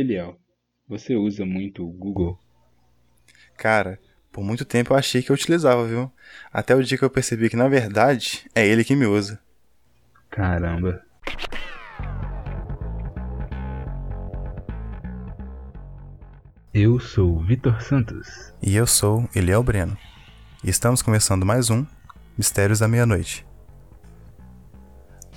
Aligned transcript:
Eliel, 0.00 0.38
você 0.86 1.16
usa 1.16 1.44
muito 1.44 1.84
o 1.84 1.90
Google? 1.90 2.38
Cara, 3.56 3.98
por 4.30 4.44
muito 4.44 4.64
tempo 4.64 4.92
eu 4.92 4.96
achei 4.96 5.22
que 5.22 5.30
eu 5.30 5.34
utilizava, 5.34 5.84
viu? 5.88 6.08
Até 6.52 6.72
o 6.72 6.82
dia 6.84 6.96
que 6.96 7.04
eu 7.04 7.10
percebi 7.10 7.50
que 7.50 7.56
na 7.56 7.66
verdade 7.66 8.48
é 8.54 8.64
ele 8.64 8.84
que 8.84 8.94
me 8.94 9.06
usa. 9.06 9.40
Caramba. 10.30 11.02
Eu 16.72 17.00
sou 17.00 17.42
Vitor 17.42 17.82
Santos. 17.82 18.54
E 18.62 18.76
eu 18.76 18.86
sou 18.86 19.28
Eliel 19.34 19.64
Breno. 19.64 19.98
E 20.62 20.70
estamos 20.70 21.02
começando 21.02 21.44
mais 21.44 21.70
um 21.70 21.84
Mistérios 22.36 22.78
da 22.78 22.86
Meia-Noite. 22.86 23.44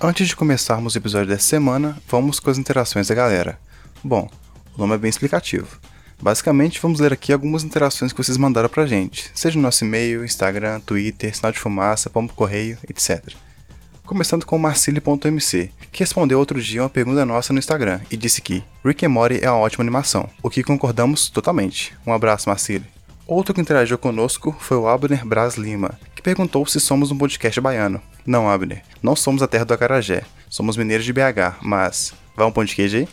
Antes 0.00 0.28
de 0.28 0.36
começarmos 0.36 0.94
o 0.94 0.98
episódio 0.98 1.28
dessa 1.28 1.48
semana, 1.48 1.98
vamos 2.06 2.38
com 2.38 2.48
as 2.48 2.58
interações 2.58 3.08
da 3.08 3.14
galera. 3.16 3.58
Bom, 4.04 4.28
o 4.76 4.80
nome 4.80 4.94
é 4.94 4.98
bem 4.98 5.10
explicativo. 5.10 5.78
Basicamente, 6.20 6.80
vamos 6.80 7.00
ler 7.00 7.12
aqui 7.12 7.32
algumas 7.32 7.64
interações 7.64 8.12
que 8.12 8.22
vocês 8.22 8.38
mandaram 8.38 8.68
pra 8.68 8.86
gente, 8.86 9.30
seja 9.34 9.56
no 9.56 9.62
nosso 9.62 9.84
e-mail, 9.84 10.24
Instagram, 10.24 10.80
Twitter, 10.80 11.34
sinal 11.34 11.50
de 11.50 11.58
fumaça, 11.58 12.08
pombo 12.08 12.32
correio, 12.32 12.78
etc. 12.88 13.34
Começando 14.04 14.46
com 14.46 14.56
Marcile.mc, 14.56 15.70
que 15.90 16.00
respondeu 16.00 16.38
outro 16.38 16.60
dia 16.62 16.82
uma 16.82 16.88
pergunta 16.88 17.26
nossa 17.26 17.52
no 17.52 17.58
Instagram 17.58 18.00
e 18.10 18.16
disse 18.16 18.40
que 18.40 18.62
Rick 18.84 19.04
and 19.04 19.08
Morty 19.08 19.40
é 19.42 19.50
uma 19.50 19.60
ótima 19.60 19.82
animação, 19.82 20.28
o 20.42 20.48
que 20.48 20.62
concordamos 20.62 21.28
totalmente. 21.28 21.92
Um 22.06 22.12
abraço, 22.12 22.48
Marcile. 22.48 22.84
Outro 23.26 23.54
que 23.54 23.60
interagiu 23.60 23.98
conosco 23.98 24.54
foi 24.60 24.76
o 24.76 24.86
Abner 24.86 25.24
Braz 25.26 25.56
Lima, 25.56 25.98
que 26.14 26.22
perguntou 26.22 26.66
se 26.66 26.78
somos 26.78 27.10
um 27.10 27.18
podcast 27.18 27.60
baiano. 27.60 28.00
Não, 28.24 28.48
Abner, 28.48 28.82
não 29.02 29.16
somos 29.16 29.42
a 29.42 29.48
terra 29.48 29.64
do 29.64 29.74
acarajé, 29.74 30.22
somos 30.48 30.76
mineiros 30.76 31.04
de 31.04 31.12
BH, 31.12 31.58
mas... 31.60 32.12
Vai 32.36 32.46
um 32.46 32.52
pão 32.52 32.64
de 32.64 32.74
queijo 32.74 32.96
aí? 32.96 33.08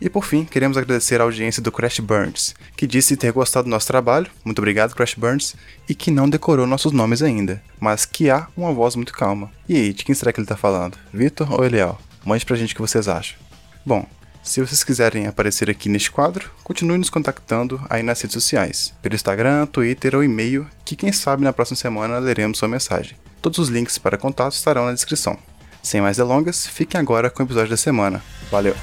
E 0.00 0.08
por 0.08 0.24
fim, 0.24 0.44
queremos 0.44 0.78
agradecer 0.78 1.20
a 1.20 1.24
audiência 1.24 1.62
do 1.62 1.70
Crash 1.70 2.00
Burns, 2.00 2.54
que 2.74 2.86
disse 2.86 3.16
ter 3.16 3.32
gostado 3.32 3.64
do 3.64 3.70
nosso 3.70 3.86
trabalho, 3.86 4.30
muito 4.44 4.58
obrigado 4.58 4.94
Crash 4.94 5.14
Burns, 5.14 5.54
e 5.88 5.94
que 5.94 6.10
não 6.10 6.28
decorou 6.28 6.66
nossos 6.66 6.92
nomes 6.92 7.20
ainda, 7.22 7.62
mas 7.78 8.06
que 8.06 8.30
há 8.30 8.48
uma 8.56 8.72
voz 8.72 8.96
muito 8.96 9.12
calma. 9.12 9.50
E 9.68 9.76
aí, 9.76 9.92
de 9.92 10.04
quem 10.04 10.14
será 10.14 10.32
que 10.32 10.40
ele 10.40 10.46
tá 10.46 10.56
falando? 10.56 10.96
Vitor 11.12 11.52
ou 11.52 11.64
Eliel? 11.64 11.98
Mande 12.24 12.46
pra 12.46 12.56
gente 12.56 12.72
o 12.72 12.76
que 12.76 12.80
vocês 12.80 13.08
acham. 13.08 13.38
Bom, 13.84 14.06
se 14.42 14.60
vocês 14.60 14.82
quiserem 14.82 15.26
aparecer 15.26 15.68
aqui 15.68 15.88
neste 15.88 16.10
quadro, 16.10 16.50
continue 16.64 16.96
nos 16.96 17.10
contactando 17.10 17.80
aí 17.90 18.02
nas 18.02 18.20
redes 18.22 18.34
sociais, 18.34 18.94
pelo 19.02 19.14
Instagram, 19.14 19.66
Twitter 19.66 20.14
ou 20.14 20.24
e-mail, 20.24 20.66
que 20.84 20.96
quem 20.96 21.12
sabe 21.12 21.44
na 21.44 21.52
próxima 21.52 21.76
semana 21.76 22.18
leremos 22.18 22.58
sua 22.58 22.68
mensagem. 22.68 23.16
Todos 23.42 23.58
os 23.58 23.68
links 23.68 23.98
para 23.98 24.18
contato 24.18 24.54
estarão 24.54 24.86
na 24.86 24.94
descrição. 24.94 25.38
Sem 25.82 26.00
mais 26.00 26.16
delongas, 26.16 26.66
fiquem 26.66 27.00
agora 27.00 27.30
com 27.30 27.42
o 27.42 27.46
episódio 27.46 27.70
da 27.70 27.76
semana. 27.76 28.22
Valeu! 28.50 28.74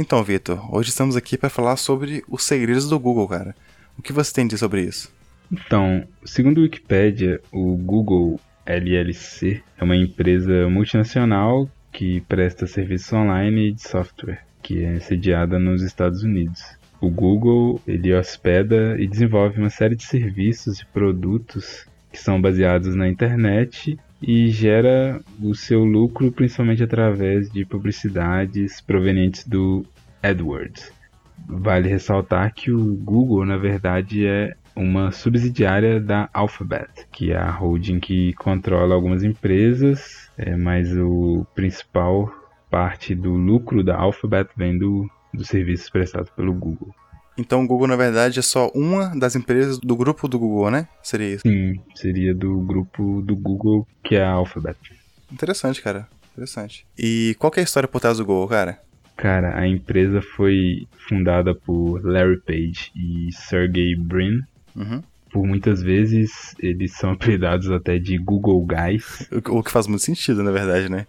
Então, 0.00 0.24
Vitor, 0.24 0.74
hoje 0.74 0.88
estamos 0.88 1.14
aqui 1.14 1.36
para 1.36 1.50
falar 1.50 1.76
sobre 1.76 2.24
os 2.26 2.42
segredos 2.42 2.88
do 2.88 2.98
Google, 2.98 3.28
cara. 3.28 3.54
O 3.98 4.02
que 4.02 4.14
você 4.14 4.32
tem 4.32 4.44
a 4.44 4.46
dizer 4.46 4.56
sobre 4.56 4.80
isso? 4.80 5.12
Então, 5.52 6.08
segundo 6.24 6.56
o 6.56 6.62
Wikipedia, 6.62 7.38
o 7.52 7.76
Google 7.76 8.40
LLC 8.64 9.62
é 9.76 9.84
uma 9.84 9.94
empresa 9.94 10.70
multinacional 10.70 11.68
que 11.92 12.22
presta 12.22 12.66
serviços 12.66 13.12
online 13.12 13.72
de 13.72 13.82
software, 13.82 14.40
que 14.62 14.82
é 14.82 14.98
sediada 15.00 15.58
nos 15.58 15.82
Estados 15.82 16.22
Unidos. 16.22 16.62
O 16.98 17.10
Google 17.10 17.78
ele 17.86 18.14
hospeda 18.14 18.96
e 18.98 19.06
desenvolve 19.06 19.58
uma 19.58 19.68
série 19.68 19.96
de 19.96 20.04
serviços 20.04 20.80
e 20.80 20.86
produtos 20.86 21.86
que 22.10 22.18
são 22.18 22.40
baseados 22.40 22.94
na 22.94 23.06
internet 23.06 23.98
e 24.22 24.48
gera 24.48 25.20
o 25.42 25.54
seu 25.54 25.84
lucro 25.84 26.30
principalmente 26.30 26.82
através 26.82 27.50
de 27.50 27.64
publicidades 27.64 28.80
provenientes 28.80 29.46
do 29.46 29.84
AdWords. 30.22 30.92
Vale 31.48 31.88
ressaltar 31.88 32.52
que 32.52 32.70
o 32.70 32.94
Google, 32.96 33.44
na 33.44 33.56
verdade, 33.56 34.26
é 34.26 34.54
uma 34.76 35.10
subsidiária 35.10 36.00
da 36.00 36.28
Alphabet, 36.32 37.06
que 37.10 37.32
é 37.32 37.36
a 37.36 37.50
holding 37.50 37.98
que 37.98 38.32
controla 38.34 38.94
algumas 38.94 39.24
empresas, 39.24 40.30
é, 40.36 40.54
mas 40.56 40.96
o 40.96 41.46
principal 41.54 42.32
parte 42.70 43.14
do 43.14 43.32
lucro 43.32 43.82
da 43.82 43.96
Alphabet 43.96 44.48
vem 44.56 44.78
do, 44.78 45.10
dos 45.34 45.48
serviços 45.48 45.90
prestados 45.90 46.30
pelo 46.30 46.52
Google. 46.52 46.94
Então 47.38 47.64
o 47.64 47.66
Google, 47.66 47.86
na 47.86 47.96
verdade, 47.96 48.38
é 48.38 48.42
só 48.42 48.70
uma 48.74 49.18
das 49.18 49.34
empresas 49.34 49.78
do 49.78 49.96
grupo 49.96 50.28
do 50.28 50.38
Google, 50.38 50.70
né? 50.70 50.88
Seria 51.02 51.34
isso? 51.34 51.42
Sim, 51.42 51.80
seria 51.94 52.34
do 52.34 52.60
grupo 52.60 53.22
do 53.22 53.34
Google, 53.34 53.86
que 54.04 54.16
é 54.16 54.24
a 54.24 54.32
Alphabet. 54.32 54.78
Interessante, 55.32 55.80
cara. 55.80 56.08
Interessante. 56.32 56.86
E 56.98 57.34
qual 57.38 57.52
é 57.56 57.60
a 57.60 57.64
história 57.64 57.88
por 57.88 58.00
trás 58.00 58.18
do 58.18 58.24
Google, 58.24 58.48
cara? 58.48 58.78
Cara, 59.16 59.58
a 59.58 59.66
empresa 59.66 60.22
foi 60.22 60.86
fundada 61.08 61.54
por 61.54 62.02
Larry 62.02 62.40
Page 62.40 62.90
e 62.96 63.28
Sergey 63.32 63.94
Brin. 63.94 64.40
Uhum. 64.74 65.02
Por 65.30 65.46
muitas 65.46 65.82
vezes 65.82 66.54
eles 66.58 66.92
são 66.92 67.10
apelidados 67.12 67.70
até 67.70 67.98
de 67.98 68.16
Google 68.16 68.66
Guys. 68.66 69.28
O 69.50 69.62
que 69.62 69.70
faz 69.70 69.86
muito 69.86 70.02
sentido, 70.02 70.42
na 70.42 70.50
verdade, 70.50 70.88
né? 70.88 71.06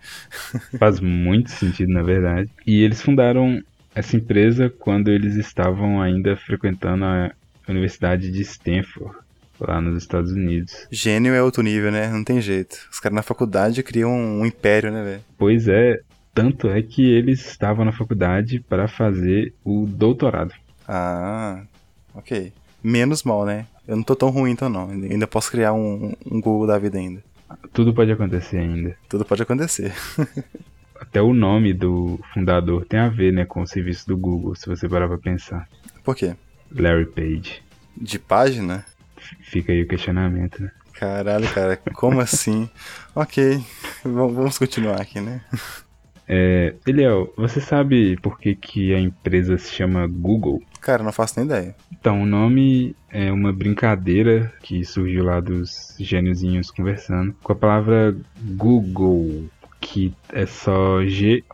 faz 0.77 0.99
muito 0.99 1.51
sentido, 1.51 1.93
na 1.93 2.03
verdade. 2.03 2.49
E 2.67 2.83
eles 2.83 3.01
fundaram 3.01 3.63
essa 3.93 4.15
empresa 4.15 4.69
quando 4.69 5.09
eles 5.09 5.35
estavam 5.35 6.01
ainda 6.01 6.35
frequentando 6.35 7.05
a 7.05 7.31
Universidade 7.67 8.31
de 8.31 8.41
Stanford, 8.41 9.15
lá 9.59 9.79
nos 9.79 10.01
Estados 10.01 10.31
Unidos. 10.31 10.87
Gênio 10.91 11.33
é 11.33 11.41
outro 11.41 11.61
nível, 11.61 11.91
né? 11.91 12.09
Não 12.09 12.23
tem 12.23 12.41
jeito. 12.41 12.77
Os 12.91 12.99
caras 12.99 13.15
na 13.15 13.21
faculdade 13.21 13.83
criam 13.83 14.11
um 14.11 14.45
império, 14.45 14.91
né, 14.91 15.03
velho? 15.03 15.21
Pois 15.37 15.67
é, 15.67 16.01
tanto 16.33 16.69
é 16.69 16.81
que 16.81 17.03
eles 17.03 17.45
estavam 17.45 17.85
na 17.85 17.91
faculdade 17.91 18.59
para 18.59 18.87
fazer 18.87 19.53
o 19.63 19.85
doutorado. 19.85 20.53
Ah, 20.87 21.63
ok. 22.15 22.51
Menos 22.83 23.23
mal, 23.23 23.45
né? 23.45 23.67
Eu 23.87 23.95
não 23.95 24.03
tô 24.03 24.15
tão 24.15 24.29
ruim 24.29 24.51
então 24.51 24.69
não. 24.69 24.89
Ainda 24.89 25.27
posso 25.27 25.51
criar 25.51 25.73
um, 25.73 26.13
um 26.25 26.41
Google 26.41 26.67
da 26.67 26.79
vida 26.79 26.97
ainda. 26.97 27.23
Tudo 27.73 27.93
pode 27.93 28.11
acontecer 28.11 28.57
ainda. 28.57 28.95
Tudo 29.09 29.25
pode 29.25 29.43
acontecer. 29.43 29.93
até 31.01 31.19
o 31.19 31.33
nome 31.33 31.73
do 31.73 32.19
fundador 32.31 32.85
tem 32.85 32.99
a 32.99 33.09
ver, 33.09 33.33
né, 33.33 33.43
com 33.43 33.61
o 33.63 33.67
serviço 33.67 34.07
do 34.07 34.15
Google, 34.15 34.55
se 34.55 34.67
você 34.67 34.87
parar 34.87 35.07
pra 35.07 35.17
pensar. 35.17 35.67
Por 36.03 36.15
quê? 36.15 36.35
Larry 36.71 37.07
Page. 37.07 37.63
De 37.97 38.19
página? 38.19 38.85
Fica 39.41 39.71
aí 39.71 39.81
o 39.81 39.87
questionamento, 39.87 40.61
né? 40.61 40.71
Caralho, 40.93 41.51
cara, 41.51 41.75
como 41.95 42.21
assim? 42.21 42.69
ok, 43.15 43.59
vamos 44.05 44.59
continuar 44.59 45.01
aqui, 45.01 45.19
né? 45.19 45.41
É, 46.27 46.75
Eliel, 46.85 47.33
você 47.35 47.59
sabe 47.59 48.15
por 48.21 48.39
que, 48.39 48.55
que 48.55 48.93
a 48.93 48.99
empresa 48.99 49.57
se 49.57 49.71
chama 49.71 50.07
Google? 50.07 50.61
Cara, 50.79 51.03
não 51.03 51.11
faço 51.11 51.33
nem 51.37 51.45
ideia. 51.45 51.75
Então, 51.91 52.21
o 52.21 52.25
nome 52.25 52.95
é 53.09 53.31
uma 53.31 53.51
brincadeira 53.51 54.53
que 54.61 54.85
surgiu 54.85 55.25
lá 55.25 55.39
dos 55.39 55.95
gêniozinhos 55.99 56.69
conversando 56.71 57.35
com 57.43 57.51
a 57.51 57.55
palavra 57.55 58.15
Google 58.39 59.49
que 59.81 60.13
é 60.31 60.45
só 60.45 61.03
G-O-O-G-O-L, 61.03 61.49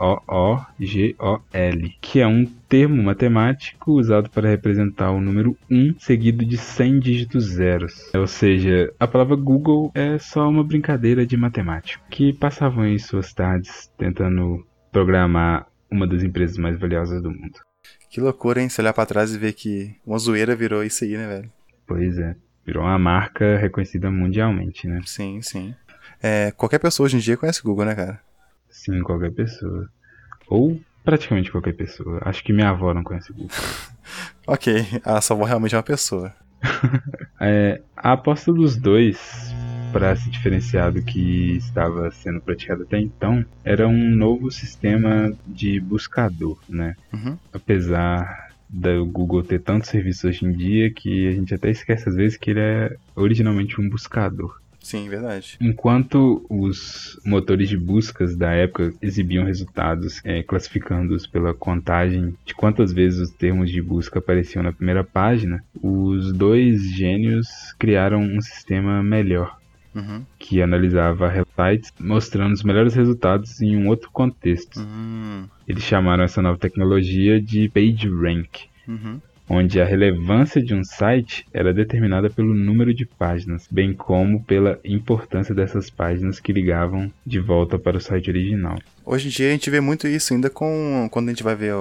que 2.02 2.20
é 2.20 2.28
um 2.28 2.46
termo 2.46 3.02
matemático 3.02 3.94
usado 3.94 4.30
para 4.30 4.50
representar 4.50 5.12
o 5.12 5.22
número 5.22 5.58
1 5.72 5.96
seguido 5.98 6.46
de 6.46 6.58
100 6.58 7.00
dígitos 7.00 7.46
zeros. 7.46 8.14
Ou 8.14 8.28
seja, 8.28 8.94
a 9.00 9.08
palavra 9.08 9.38
Google 9.38 9.92
é 9.96 10.20
só 10.20 10.48
uma 10.48 10.64
brincadeira 10.64 11.26
de 11.26 11.38
matemático 11.38 12.04
que 12.10 12.34
passavam 12.34 12.86
em 12.86 13.00
suas 13.00 13.34
tardes 13.34 13.90
tentando 13.98 14.64
programar 14.92 15.66
uma 15.90 16.06
das 16.06 16.22
empresas 16.22 16.58
mais 16.58 16.78
valiosas 16.78 17.24
do 17.24 17.32
mundo. 17.32 17.60
Que 18.10 18.20
loucura, 18.20 18.62
hein? 18.62 18.68
Se 18.68 18.82
olhar 18.82 18.94
para 18.94 19.06
trás 19.06 19.34
e 19.34 19.38
ver 19.38 19.54
que 19.54 19.96
uma 20.06 20.18
zoeira 20.18 20.56
virou 20.56 20.84
isso 20.84 21.04
aí, 21.04 21.16
né, 21.16 21.28
velho? 21.28 21.50
Pois 21.86 22.18
é. 22.18 22.36
Virou 22.66 22.84
uma 22.84 23.00
marca 23.00 23.58
reconhecida 23.58 24.12
mundialmente, 24.12 24.88
né? 24.88 25.00
Sim, 25.06 25.42
sim. 25.42 25.74
É, 26.22 26.52
qualquer 26.52 26.80
pessoa 26.80 27.06
hoje 27.06 27.18
em 27.18 27.20
dia 27.20 27.38
conhece 27.38 27.62
o 27.62 27.64
Google, 27.64 27.86
né, 27.86 27.96
cara? 27.96 28.20
Sim, 28.70 29.02
qualquer 29.02 29.32
pessoa. 29.32 29.90
Ou 30.48 30.80
praticamente 31.04 31.52
qualquer 31.52 31.74
pessoa. 31.74 32.20
Acho 32.24 32.44
que 32.44 32.52
minha 32.52 32.70
avó 32.70 32.94
não 32.94 33.04
conhece 33.04 33.32
o 33.32 33.34
Google. 33.34 33.56
ok, 34.46 34.86
a 35.04 35.22
sua 35.22 35.36
avó 35.36 35.46
realmente 35.46 35.74
é 35.74 35.78
uma 35.78 35.84
pessoa. 35.84 36.34
é, 37.40 37.82
a 37.96 38.14
aposta 38.14 38.52
dos 38.52 38.76
dois 38.76 39.18
para 39.92 40.16
se 40.16 40.30
diferenciar 40.30 40.92
do 40.92 41.02
que 41.02 41.56
estava 41.56 42.12
sendo 42.12 42.42
praticado 42.42 42.84
até 42.84 43.00
então 43.00 43.46
era 43.64 43.88
um 43.88 44.10
novo 44.16 44.52
sistema 44.52 45.32
de 45.46 45.80
buscador, 45.80 46.58
né? 46.68 46.96
Uhum. 47.14 47.38
Apesar 47.54 48.50
do 48.70 49.06
Google 49.06 49.44
ter 49.44 49.62
tantos 49.62 49.90
serviços 49.90 50.26
hoje 50.26 50.46
em 50.46 50.52
dia 50.52 50.92
que 50.92 51.28
a 51.30 51.32
gente 51.32 51.54
até 51.54 51.70
esquece 51.70 52.10
às 52.10 52.16
vezes 52.16 52.38
que 52.38 52.52
ele 52.52 52.60
é 52.60 52.96
originalmente 53.16 53.80
um 53.80 53.88
buscador. 53.88 54.60
Sim, 54.88 55.10
verdade. 55.10 55.58
Enquanto 55.60 56.46
os 56.50 57.20
motores 57.26 57.68
de 57.68 57.76
buscas 57.76 58.38
da 58.38 58.52
época 58.52 58.94
exibiam 59.02 59.44
resultados 59.44 60.22
é, 60.24 60.42
classificando-os 60.42 61.28
pela 61.28 61.54
contagem 61.54 62.34
de 62.46 62.56
quantas 62.56 62.94
vezes 62.94 63.20
os 63.20 63.30
termos 63.30 63.70
de 63.70 63.82
busca 63.82 64.20
apareciam 64.20 64.64
na 64.64 64.72
primeira 64.72 65.04
página, 65.04 65.62
os 65.84 66.32
dois 66.32 66.90
gênios 66.96 67.48
criaram 67.78 68.22
um 68.22 68.40
sistema 68.40 69.04
melhor. 69.04 69.58
Uhum. 69.96 70.24
que 70.38 70.62
analisava 70.62 71.34
sites 71.56 71.92
mostrando 72.00 72.54
os 72.54 72.62
melhores 72.62 72.94
resultados 72.94 73.60
em 73.62 73.76
um 73.76 73.88
outro 73.88 74.12
contexto. 74.12 74.80
Hum. 74.80 75.46
Eles 75.68 75.84
chamaram 75.84 76.24
essa 76.24 76.40
nova 76.40 76.60
tecnologia 76.60 77.42
de 77.42 77.68
PageRank, 77.70 78.68
Uhum. 78.88 79.20
Onde 79.50 79.80
a 79.80 79.86
relevância 79.86 80.62
de 80.62 80.74
um 80.74 80.84
site 80.84 81.46
era 81.54 81.74
determinada 81.74 82.30
pelo 82.30 82.54
número 82.54 82.94
de 82.94 83.06
páginas, 83.06 83.68
bem 83.70 83.94
como 83.94 84.44
pela 84.44 84.80
importância 84.84 85.54
dessas 85.56 85.90
páginas 85.90 86.40
que 86.40 86.52
ligavam 86.52 87.12
de 87.26 87.40
volta 87.40 87.80
para 87.80 87.98
o 87.98 88.02
site 88.02 88.30
original. 88.30 88.78
Hoje 89.06 89.28
em 89.28 89.32
dia 89.32 89.48
a 89.48 89.52
gente 89.52 89.70
vê 89.70 89.80
muito 89.80 90.08
isso 90.08 90.34
ainda 90.34 90.50
com 90.50 91.08
quando 91.10 91.30
a 91.30 91.32
gente 91.32 91.44
vai 91.44 91.56
ver 91.56 91.74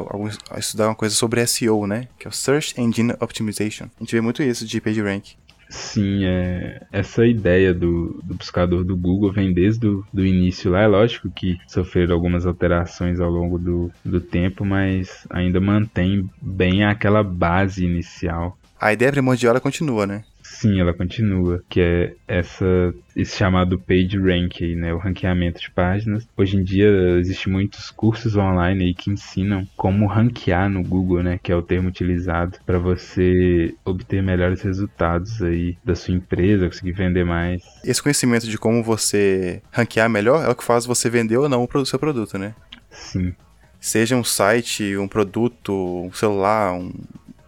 estudar 0.57 0.89
uma 0.89 0.95
coisa 0.95 1.15
sobre 1.15 1.45
SEO, 1.47 1.87
né? 1.87 2.07
Que 2.19 2.27
é 2.27 2.31
o 2.31 2.33
Search 2.33 2.81
Engine 2.81 3.15
Optimization. 3.21 3.87
A 3.97 4.05
gente 4.05 4.15
vê 4.15 4.21
muito 4.21 4.43
isso 4.43 4.65
de 4.65 4.81
PageRank. 4.81 5.35
Sim, 5.69 6.25
é, 6.25 6.83
essa 6.93 7.27
ideia 7.27 7.75
do, 7.75 8.21
do 8.23 8.35
buscador 8.35 8.85
do 8.85 8.97
Google 8.97 9.33
vem 9.33 9.53
desde 9.53 9.87
o 9.87 10.05
do 10.13 10.25
início 10.25 10.71
lá. 10.71 10.83
É 10.83 10.87
lógico 10.87 11.31
que 11.31 11.59
sofreram 11.67 12.15
algumas 12.15 12.47
alterações 12.47 13.21
ao 13.21 13.31
longo 13.31 13.59
do, 13.59 13.91
do 14.05 14.21
tempo, 14.21 14.65
mas 14.65 15.27
ainda 15.29 15.61
mantém 15.61 16.29
bem 16.41 16.85
aquela 16.85 17.23
base 17.23 17.85
inicial. 17.85 18.57
A 18.81 18.93
ideia 18.93 19.11
primordial 19.11 19.61
continua, 19.61 20.07
né? 20.07 20.23
Sim, 20.61 20.81
ela 20.81 20.95
continua, 20.95 21.63
que 21.69 21.81
é 21.81 22.15
essa 22.27 22.95
esse 23.15 23.37
chamado 23.37 23.79
page 23.79 24.19
rank, 24.19 24.63
aí, 24.63 24.75
né, 24.75 24.93
o 24.93 24.99
ranqueamento 24.99 25.61
de 25.61 25.71
páginas. 25.71 26.27
Hoje 26.37 26.57
em 26.57 26.63
dia 26.63 26.89
existem 27.19 27.53
muitos 27.53 27.91
cursos 27.91 28.37
online 28.37 28.85
aí 28.85 28.95
que 28.95 29.11
ensinam 29.11 29.67
como 29.77 30.07
ranquear 30.07 30.71
no 30.71 30.83
Google, 30.83 31.23
né, 31.23 31.39
que 31.43 31.53
é 31.53 31.57
o 31.57 31.63
termo 31.63 31.89
utilizado 31.89 32.59
para 32.65 32.79
você 32.79 33.75
obter 33.85 34.23
melhores 34.23 34.63
resultados 34.63 35.43
aí 35.43 35.77
da 35.85 35.95
sua 35.95 36.15
empresa, 36.15 36.67
conseguir 36.67 36.93
vender 36.93 37.25
mais. 37.25 37.63
Esse 37.85 38.03
conhecimento 38.03 38.49
de 38.49 38.57
como 38.57 38.83
você 38.83 39.63
ranquear 39.71 40.09
melhor 40.09 40.43
é 40.43 40.49
o 40.49 40.55
que 40.55 40.65
faz 40.65 40.87
você 40.87 41.11
vender 41.11 41.37
ou 41.37 41.51
não 41.51 41.69
o 41.71 41.87
seu 41.87 41.99
produto, 41.99 42.39
né? 42.39 42.55
Sim. 42.91 43.35
Seja 43.79 44.17
um 44.17 44.25
site, 44.25 44.97
um 44.97 45.07
produto, 45.07 45.73
um 46.07 46.13
celular, 46.13 46.73
um, 46.73 46.93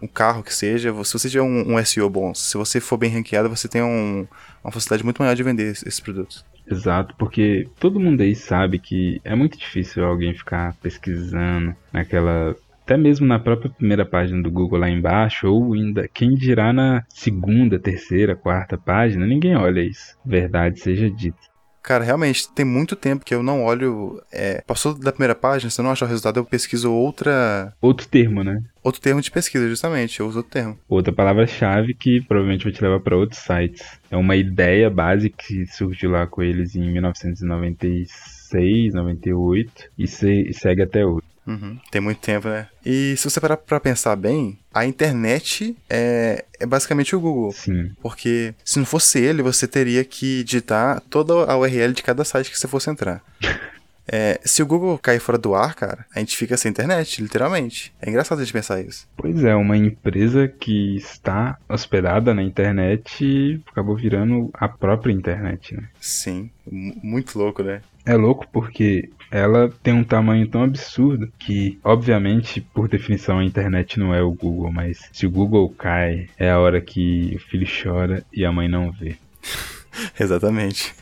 um 0.01 0.07
carro 0.07 0.43
que 0.43 0.53
seja, 0.53 0.91
se 1.03 1.13
você 1.13 1.29
tiver 1.29 1.43
um, 1.43 1.75
um, 1.75 1.85
SEO 1.85 2.09
bom, 2.09 2.33
se 2.33 2.57
você 2.57 2.79
for 2.79 2.97
bem 2.97 3.09
ranqueado, 3.09 3.49
você 3.49 3.67
tem 3.67 3.81
um, 3.81 4.27
uma 4.63 4.71
facilidade 4.71 5.03
muito 5.03 5.21
maior 5.21 5.35
de 5.35 5.43
vender 5.43 5.71
esses 5.71 5.99
produtos. 5.99 6.45
Exato, 6.69 7.15
porque 7.17 7.67
todo 7.79 7.99
mundo 7.99 8.21
aí 8.21 8.35
sabe 8.35 8.77
que 8.77 9.19
é 9.23 9.33
muito 9.33 9.57
difícil 9.57 10.05
alguém 10.05 10.33
ficar 10.33 10.75
pesquisando 10.75 11.75
naquela. 11.91 12.55
Até 12.83 12.97
mesmo 12.97 13.25
na 13.25 13.39
própria 13.39 13.69
primeira 13.69 14.05
página 14.05 14.41
do 14.41 14.51
Google 14.51 14.79
lá 14.79 14.89
embaixo, 14.89 15.47
ou 15.47 15.73
ainda 15.73 16.07
quem 16.07 16.35
dirá 16.35 16.73
na 16.73 17.03
segunda, 17.09 17.79
terceira, 17.79 18.35
quarta 18.35 18.77
página, 18.77 19.25
ninguém 19.25 19.55
olha 19.55 19.81
isso. 19.81 20.15
Verdade 20.25 20.79
seja 20.79 21.09
dita. 21.09 21.48
Cara, 21.81 22.03
realmente, 22.03 22.49
tem 22.53 22.65
muito 22.65 22.95
tempo 22.95 23.25
que 23.25 23.33
eu 23.33 23.41
não 23.41 23.63
olho. 23.63 24.21
É, 24.31 24.61
passou 24.67 24.93
da 24.93 25.11
primeira 25.11 25.35
página, 25.35 25.69
se 25.69 25.79
eu 25.79 25.83
não 25.83 25.91
achar 25.91 26.05
o 26.05 26.09
resultado, 26.09 26.37
eu 26.37 26.45
pesquiso 26.45 26.91
outra. 26.91 27.73
Outro 27.81 28.07
termo, 28.07 28.43
né? 28.43 28.61
Outro 28.83 29.01
termo 29.01 29.21
de 29.21 29.31
pesquisa, 29.31 29.67
justamente. 29.67 30.19
Eu 30.19 30.27
uso 30.27 30.39
outro 30.39 30.51
termo. 30.51 30.77
Outra 30.87 31.13
palavra-chave 31.13 31.93
que 31.93 32.21
provavelmente 32.21 32.63
vai 32.63 32.73
te 32.73 32.81
levar 32.81 32.99
para 32.99 33.17
outros 33.17 33.41
sites. 33.41 33.99
É 34.11 34.17
uma 34.17 34.35
ideia 34.35 34.89
base 34.89 35.29
que 35.29 35.65
surgiu 35.67 36.11
lá 36.11 36.27
com 36.27 36.41
eles 36.41 36.75
em 36.75 36.91
1996, 36.91 38.93
98 38.93 39.89
e, 39.97 40.07
se, 40.07 40.49
e 40.49 40.53
segue 40.53 40.81
até 40.81 41.05
hoje. 41.05 41.25
Uhum. 41.49 41.79
Tem 41.89 41.99
muito 41.99 42.19
tempo, 42.19 42.47
né? 42.47 42.67
E 42.85 43.15
se 43.17 43.27
você 43.27 43.41
parar 43.41 43.57
pra 43.57 43.79
pensar 43.79 44.15
bem, 44.15 44.59
a 44.71 44.85
internet 44.85 45.75
é, 45.89 46.45
é 46.59 46.65
basicamente 46.65 47.15
o 47.15 47.19
Google. 47.19 47.51
Sim. 47.51 47.91
Porque 48.01 48.53
se 48.63 48.77
não 48.77 48.85
fosse 48.85 49.19
ele, 49.19 49.41
você 49.41 49.67
teria 49.67 50.05
que 50.05 50.43
digitar 50.43 51.01
toda 51.09 51.33
a 51.51 51.57
URL 51.57 51.93
de 51.93 52.03
cada 52.03 52.23
site 52.23 52.51
que 52.51 52.59
você 52.59 52.67
fosse 52.67 52.91
entrar. 52.91 53.23
É, 54.11 54.39
se 54.43 54.63
o 54.63 54.65
Google 54.65 54.97
cair 54.97 55.19
fora 55.19 55.37
do 55.37 55.53
ar, 55.53 55.75
cara, 55.75 56.05
a 56.13 56.19
gente 56.19 56.35
fica 56.35 56.57
sem 56.57 56.71
internet, 56.71 57.21
literalmente. 57.21 57.93
É 58.01 58.09
engraçado 58.09 58.39
a 58.39 58.43
gente 58.43 58.53
pensar 58.53 58.81
isso. 58.81 59.07
Pois 59.15 59.43
é, 59.43 59.55
uma 59.55 59.77
empresa 59.77 60.47
que 60.47 60.97
está 60.97 61.57
hospedada 61.69 62.33
na 62.33 62.41
internet 62.41 63.61
acabou 63.71 63.95
virando 63.95 64.49
a 64.53 64.67
própria 64.67 65.13
internet, 65.13 65.75
né? 65.75 65.83
Sim, 65.99 66.49
muito 66.71 67.37
louco, 67.37 67.61
né? 67.61 67.81
É 68.05 68.15
louco 68.15 68.47
porque 68.51 69.09
ela 69.29 69.71
tem 69.83 69.93
um 69.93 70.03
tamanho 70.03 70.47
tão 70.47 70.63
absurdo 70.63 71.31
que, 71.37 71.77
obviamente, 71.83 72.61
por 72.61 72.87
definição, 72.87 73.37
a 73.37 73.45
internet 73.45 73.99
não 73.99 74.13
é 74.13 74.21
o 74.23 74.31
Google, 74.31 74.71
mas 74.71 75.07
se 75.13 75.27
o 75.27 75.31
Google 75.31 75.69
cai, 75.69 76.27
é 76.37 76.49
a 76.49 76.59
hora 76.59 76.81
que 76.81 77.35
o 77.35 77.39
filho 77.39 77.67
chora 77.67 78.25
e 78.33 78.43
a 78.43 78.51
mãe 78.51 78.67
não 78.67 78.91
vê. 78.91 79.17
Exatamente. 80.19 80.95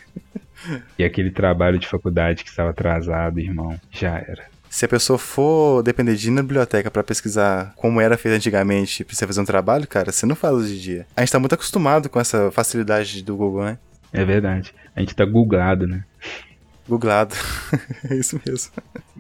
E 0.98 1.04
aquele 1.04 1.32
trabalho 1.32 1.80
de 1.80 1.88
faculdade 1.88 2.44
que 2.44 2.50
estava 2.50 2.70
atrasado, 2.72 3.40
irmão, 3.40 3.80
já 3.92 4.18
era. 4.18 4.46
Se 4.70 4.86
a 4.86 4.88
pessoa 4.88 5.18
for 5.18 5.82
depender 5.82 6.16
de 6.16 6.28
ir 6.28 6.32
na 6.32 6.42
biblioteca 6.42 6.92
para 6.92 7.04
pesquisar 7.04 7.74
como 7.76 8.02
era 8.02 8.18
feito 8.18 8.36
antigamente 8.36 9.04
pra 9.04 9.16
você 9.16 9.26
fazer 9.26 9.42
um 9.42 9.46
trabalho, 9.46 9.88
cara, 9.88 10.12
você 10.12 10.26
não 10.26 10.36
faz 10.36 10.56
hoje 10.56 10.76
em 10.76 10.80
dia. 10.80 11.08
A 11.16 11.22
gente 11.22 11.32
tá 11.32 11.40
muito 11.40 11.54
acostumado 11.54 12.10
com 12.10 12.20
essa 12.20 12.52
facilidade 12.52 13.24
do 13.24 13.36
Google, 13.36 13.64
né? 13.64 13.78
É 14.12 14.26
verdade. 14.26 14.74
A 14.96 15.00
gente 15.00 15.16
tá 15.16 15.26
googlado, 15.26 15.88
né? 15.88 16.04
Googlado. 16.88 17.36
é 18.10 18.16
isso 18.16 18.40
mesmo. 18.46 18.72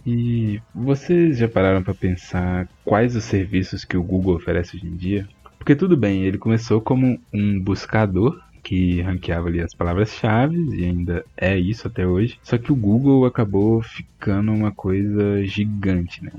E 0.06 0.62
vocês 0.74 1.38
já 1.38 1.48
pararam 1.48 1.84
para 1.84 1.94
pensar 1.94 2.68
quais 2.84 3.16
os 3.16 3.24
serviços 3.24 3.84
que 3.84 3.98
o 3.98 4.04
Google 4.04 4.36
oferece 4.36 4.78
hoje 4.78 4.88
em 4.88 4.96
dia? 4.96 5.28
Porque 5.58 5.76
tudo 5.76 5.98
bem, 5.98 6.24
ele 6.24 6.38
começou 6.38 6.80
como 6.80 7.20
um 7.34 7.60
buscador 7.60 8.40
que 8.68 9.02
ranqueava 9.02 9.48
ali 9.48 9.62
as 9.62 9.74
palavras-chave 9.74 10.58
e 10.76 10.84
ainda 10.84 11.24
é 11.38 11.58
isso 11.58 11.88
até 11.88 12.06
hoje. 12.06 12.38
Só 12.44 12.58
que 12.58 12.70
o 12.70 12.76
Google 12.76 13.26
acabou 13.26 13.82
ficando 13.82 14.52
uma 14.52 14.74
coisa 14.74 15.42
gigante, 15.46 16.22
né? 16.22 16.34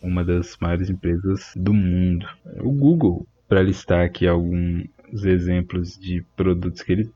Uma 0.00 0.24
das 0.24 0.56
maiores 0.60 0.88
empresas 0.88 1.52
do 1.56 1.74
mundo. 1.74 2.28
O 2.60 2.70
Google, 2.70 3.26
para 3.48 3.60
listar 3.60 4.04
aqui 4.04 4.24
alguns 4.24 4.86
exemplos 5.24 5.98
de 5.98 6.24
produtos 6.36 6.80
que 6.80 6.92
eles 6.92 7.10